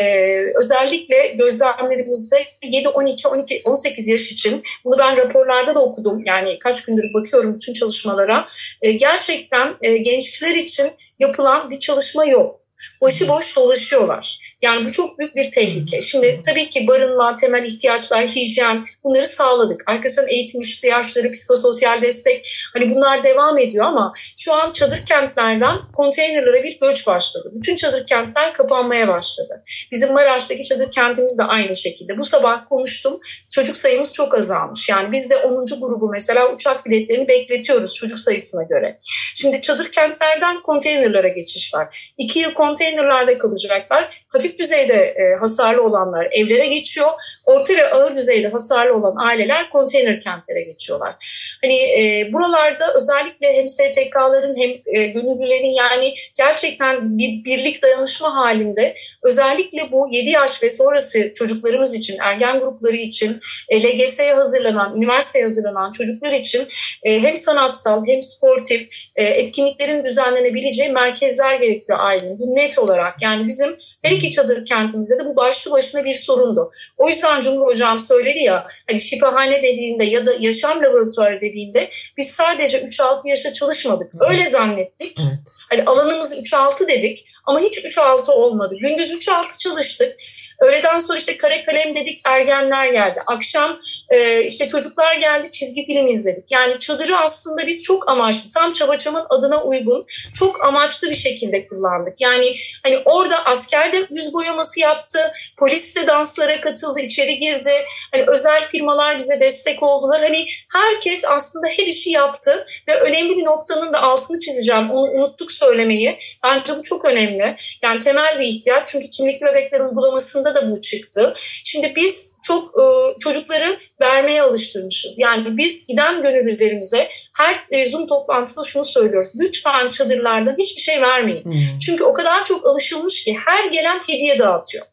[0.59, 6.23] özellikle gözlemlerimizde 7, 12, 12, 18 yaş için bunu ben raporlarda da okudum.
[6.25, 8.45] Yani kaç gündür bakıyorum bütün çalışmalara.
[8.81, 12.64] E, gerçekten e, gençler için yapılan bir çalışma yok.
[13.01, 14.55] Başıboş dolaşıyorlar.
[14.61, 16.01] Yani bu çok büyük bir tehlike.
[16.01, 19.83] Şimdi tabii ki barınma, temel ihtiyaçlar, hijyen bunları sağladık.
[19.87, 26.63] Arkasından eğitim ihtiyaçları, psikososyal destek hani bunlar devam ediyor ama şu an çadır kentlerden konteynerlara
[26.63, 27.51] bir göç başladı.
[27.53, 29.63] Bütün çadır kentler kapanmaya başladı.
[29.91, 32.17] Bizim Maraş'taki çadır kentimiz de aynı şekilde.
[32.17, 33.19] Bu sabah konuştum.
[33.51, 34.89] Çocuk sayımız çok azalmış.
[34.89, 35.65] Yani biz de 10.
[35.65, 38.97] grubu mesela uçak biletlerini bekletiyoruz çocuk sayısına göre.
[39.35, 42.13] Şimdi çadır kentlerden konteynerlara geçiş var.
[42.17, 44.23] İki yıl konteynerlarda kalacaklar.
[44.27, 47.07] Hafif düzeyde e, hasarlı olanlar evlere geçiyor.
[47.45, 51.15] Orta ve ağır düzeyde hasarlı olan aileler konteyner kentlere geçiyorlar.
[51.61, 58.95] Hani e, buralarda özellikle hem STK'ların hem e, gönüllülerin yani gerçekten bir birlik dayanışma halinde
[59.23, 63.39] özellikle bu 7 yaş ve sonrası çocuklarımız için, ergen grupları için,
[63.69, 66.67] e, LGS'ye hazırlanan, üniversiteye hazırlanan çocuklar için
[67.03, 72.54] e, hem sanatsal hem sportif e, etkinliklerin düzenlenebileceği merkezler gerekiyor ailenin.
[72.55, 76.71] Net olarak yani bizim her iki çadır kentimizde de bu başlı başına bir sorundu.
[76.97, 82.31] O yüzden Cumhur Hocam söyledi ya hani şifahane dediğinde ya da yaşam laboratuvarı dediğinde biz
[82.31, 84.11] sadece 3-6 yaşa çalışmadık.
[84.29, 85.17] Öyle zannettik.
[85.19, 85.39] Evet.
[85.69, 88.75] Hani alanımız 3-6 dedik ama hiç 3-6 olmadı.
[88.81, 90.15] Gündüz 3-6 çalıştık.
[90.59, 93.19] Öğleden sonra işte kare kalem dedik ergenler geldi.
[93.27, 93.79] Akşam
[94.09, 96.51] e, işte çocuklar geldi çizgi film izledik.
[96.51, 102.21] Yani çadırı aslında biz çok amaçlı tam Çabaçam'ın adına uygun çok amaçlı bir şekilde kullandık.
[102.21, 105.31] Yani hani orada asker de yüz boyaması yaptı.
[105.57, 107.71] Polis de danslara katıldı içeri girdi.
[108.11, 110.21] Hani özel firmalar bize destek oldular.
[110.21, 114.91] Hani herkes aslında her işi yaptı ve önemli bir noktanın da altını çizeceğim.
[114.91, 116.17] Onu unuttuk söylemeyi.
[116.43, 117.34] Bence bu çok önemli.
[117.83, 118.87] Yani temel bir ihtiyaç.
[118.87, 121.33] Çünkü kimlikli bebekler uygulamasında da bu çıktı.
[121.63, 122.83] Şimdi biz çok e,
[123.19, 125.19] çocukları vermeye alıştırmışız.
[125.19, 129.31] Yani biz giden gönüllülerimize her e, Zoom toplantısında şunu söylüyoruz.
[129.39, 131.43] Lütfen çadırlardan hiçbir şey vermeyin.
[131.43, 131.79] Hmm.
[131.85, 134.85] Çünkü o kadar çok alışılmış ki her gelen hediye dağıtıyor.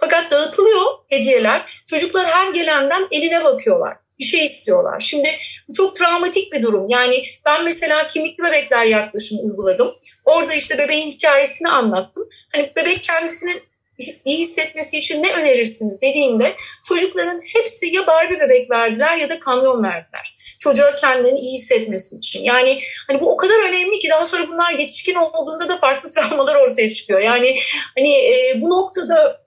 [0.00, 1.82] Fakat dağıtılıyor hediyeler.
[1.86, 5.00] Çocuklar her gelenden eline bakıyorlar bir şey istiyorlar.
[5.00, 5.28] Şimdi
[5.68, 6.88] bu çok travmatik bir durum.
[6.88, 9.94] Yani ben mesela kimlikli bebekler yaklaşımı uyguladım.
[10.24, 12.28] Orada işte bebeğin hikayesini anlattım.
[12.52, 13.52] Hani bebek kendisini
[14.24, 19.82] iyi hissetmesi için ne önerirsiniz dediğimde çocukların hepsi ya Barbie bebek verdiler ya da kamyon
[19.82, 20.56] verdiler.
[20.58, 22.42] Çocuğa kendini iyi hissetmesi için.
[22.42, 26.54] Yani hani bu o kadar önemli ki daha sonra bunlar yetişkin olduğunda da farklı travmalar
[26.54, 27.20] ortaya çıkıyor.
[27.20, 27.56] Yani
[27.96, 29.39] hani e, bu noktada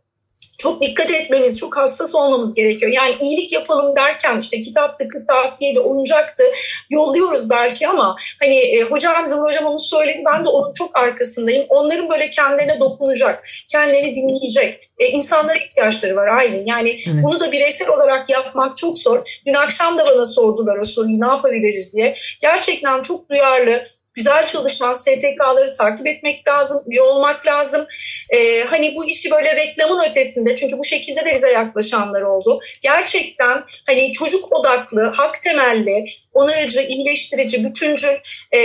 [0.64, 2.91] çok dikkat etmemiz, çok hassas olmamız gerekiyor.
[2.91, 6.43] Yani iyilik yapalım derken işte kitaptı, kırtasiyeydi, oyuncaktı
[6.89, 11.66] yolluyoruz belki ama hani e, hocam, Cumhur Hocam onu söyledi ben de onun çok arkasındayım.
[11.70, 16.66] Onların böyle kendilerine dokunacak, kendilerini dinleyecek e, insanlara ihtiyaçları var Aylin.
[16.66, 17.24] Yani evet.
[17.24, 19.41] bunu da bireysel olarak yapmak çok zor.
[19.45, 22.16] Dün akşam da bana sordular o soruyu ne yapabiliriz diye.
[22.41, 23.84] Gerçekten çok duyarlı,
[24.14, 27.86] güzel çalışan STK'ları takip etmek lazım, üye olmak lazım.
[28.30, 32.59] Ee, hani bu işi böyle reklamın ötesinde çünkü bu şekilde de bize yaklaşanlar oldu.
[32.82, 38.16] Gerçekten hani çocuk odaklı, hak temelli, onarıcı, iyileştirici, bütüncül,
[38.51, 38.59] e,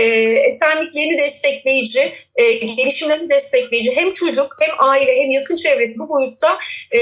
[0.46, 6.58] esenliklerini destekleyici, e, gelişimlerini destekleyici hem çocuk hem aile hem yakın çevresi bu boyutta
[6.92, 6.98] e,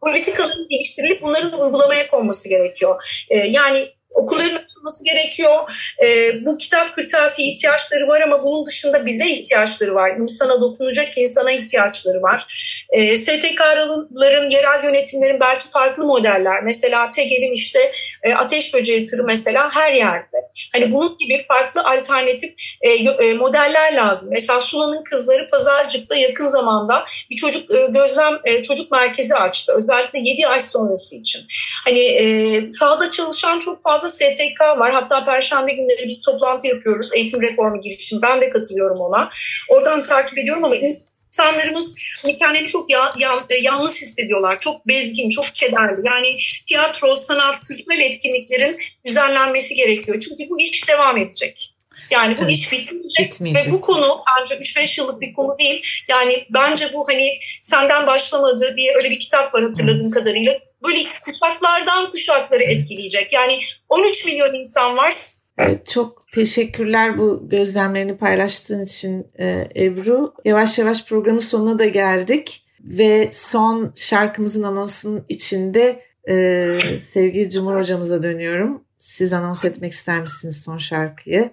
[0.00, 3.24] politikaların geliştirilip bunların uygulamaya konması gerekiyor.
[3.30, 5.70] E, yani Okulların açılması gerekiyor.
[6.04, 10.16] E, bu kitap kırtasiye ihtiyaçları var ama bunun dışında bize ihtiyaçları var.
[10.16, 12.46] İnsana dokunacak insana ihtiyaçları var.
[12.90, 16.62] E, STK'ların, yerel yönetimlerin belki farklı modeller.
[16.62, 17.92] Mesela TEGEV'in işte
[18.22, 20.36] e, ateş böceği tırı mesela her yerde.
[20.72, 24.28] Hani bunun gibi farklı alternatif e, e, modeller lazım.
[24.32, 29.72] Mesela Sula'nın kızları Pazarcık'ta yakın zamanda bir çocuk e, gözlem e, çocuk merkezi açtı.
[29.76, 31.42] Özellikle 7 yaş sonrası için.
[31.84, 32.24] Hani e,
[32.70, 34.92] sahada çalışan çok fazla STK var.
[34.92, 37.10] Hatta Perşembe günleri biz toplantı yapıyoruz.
[37.14, 38.22] Eğitim reformu girişim.
[38.22, 39.30] Ben de katılıyorum ona.
[39.68, 44.58] Oradan takip ediyorum ama insanlarımız hani kendini çok ya, ya, e, yalnız hissediyorlar.
[44.60, 46.06] Çok bezgin, çok kederli.
[46.06, 46.38] Yani
[46.68, 50.20] tiyatro, sanat, kültürel etkinliklerin düzenlenmesi gerekiyor.
[50.20, 51.74] Çünkü bu iş devam edecek.
[52.10, 53.32] Yani bu evet, iş bitmeyecek.
[53.32, 55.82] bitmeyecek ve bu konu bence 3-5 yıllık bir konu değil.
[56.08, 60.14] Yani bence bu hani senden başlamadı diye öyle bir kitap var hatırladığım evet.
[60.14, 60.58] kadarıyla.
[60.84, 63.32] Böyle kuşaklardan kuşakları etkileyecek.
[63.32, 65.14] Yani 13 milyon insan var.
[65.58, 70.34] Evet, çok teşekkürler bu gözlemlerini paylaştığın için e, Ebru.
[70.44, 72.60] Yavaş yavaş programın sonuna da geldik.
[72.80, 76.60] Ve son şarkımızın anonsunun içinde e,
[77.00, 78.84] sevgili Cumhur hocamıza dönüyorum.
[78.98, 81.50] Siz anons etmek ister misiniz son şarkıyı?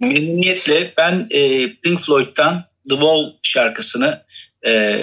[0.00, 4.22] Memnuniyetle ben e, Pink Floyd'dan The Wall şarkısını
[4.66, 4.98] e,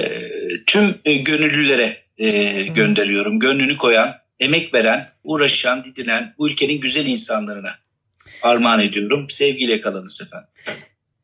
[0.68, 3.40] tüm e, gönüllülere e, gönderiyorum.
[3.40, 7.72] Gönlünü koyan, emek veren, uğraşan, didinen bu ülkenin güzel insanlarına
[8.42, 9.30] armağan ediyorum.
[9.30, 10.50] Sevgiyle kalınız efendim.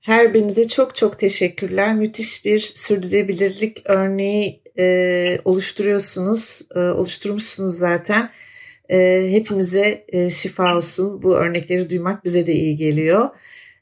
[0.01, 1.95] Her birinize çok çok teşekkürler.
[1.95, 8.29] Müthiş bir sürdürülebilirlik örneği e, oluşturuyorsunuz, e, oluşturmuşsunuz zaten.
[8.89, 11.23] E, hepimize e, şifa olsun.
[11.23, 13.29] Bu örnekleri duymak bize de iyi geliyor.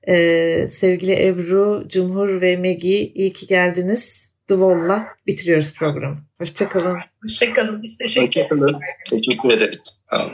[0.08, 4.31] E, sevgili Ebru, Cumhur ve Megi iyi ki geldiniz.
[4.52, 4.58] The
[5.28, 6.18] bitiriyoruz programı.
[6.38, 7.00] Hoşçakalın.
[7.24, 7.82] Hoşçakalın.
[7.84, 8.76] Biz teşekkür ederiz.
[9.10, 10.04] Teşekkür ederiz.
[10.10, 10.30] Tamam.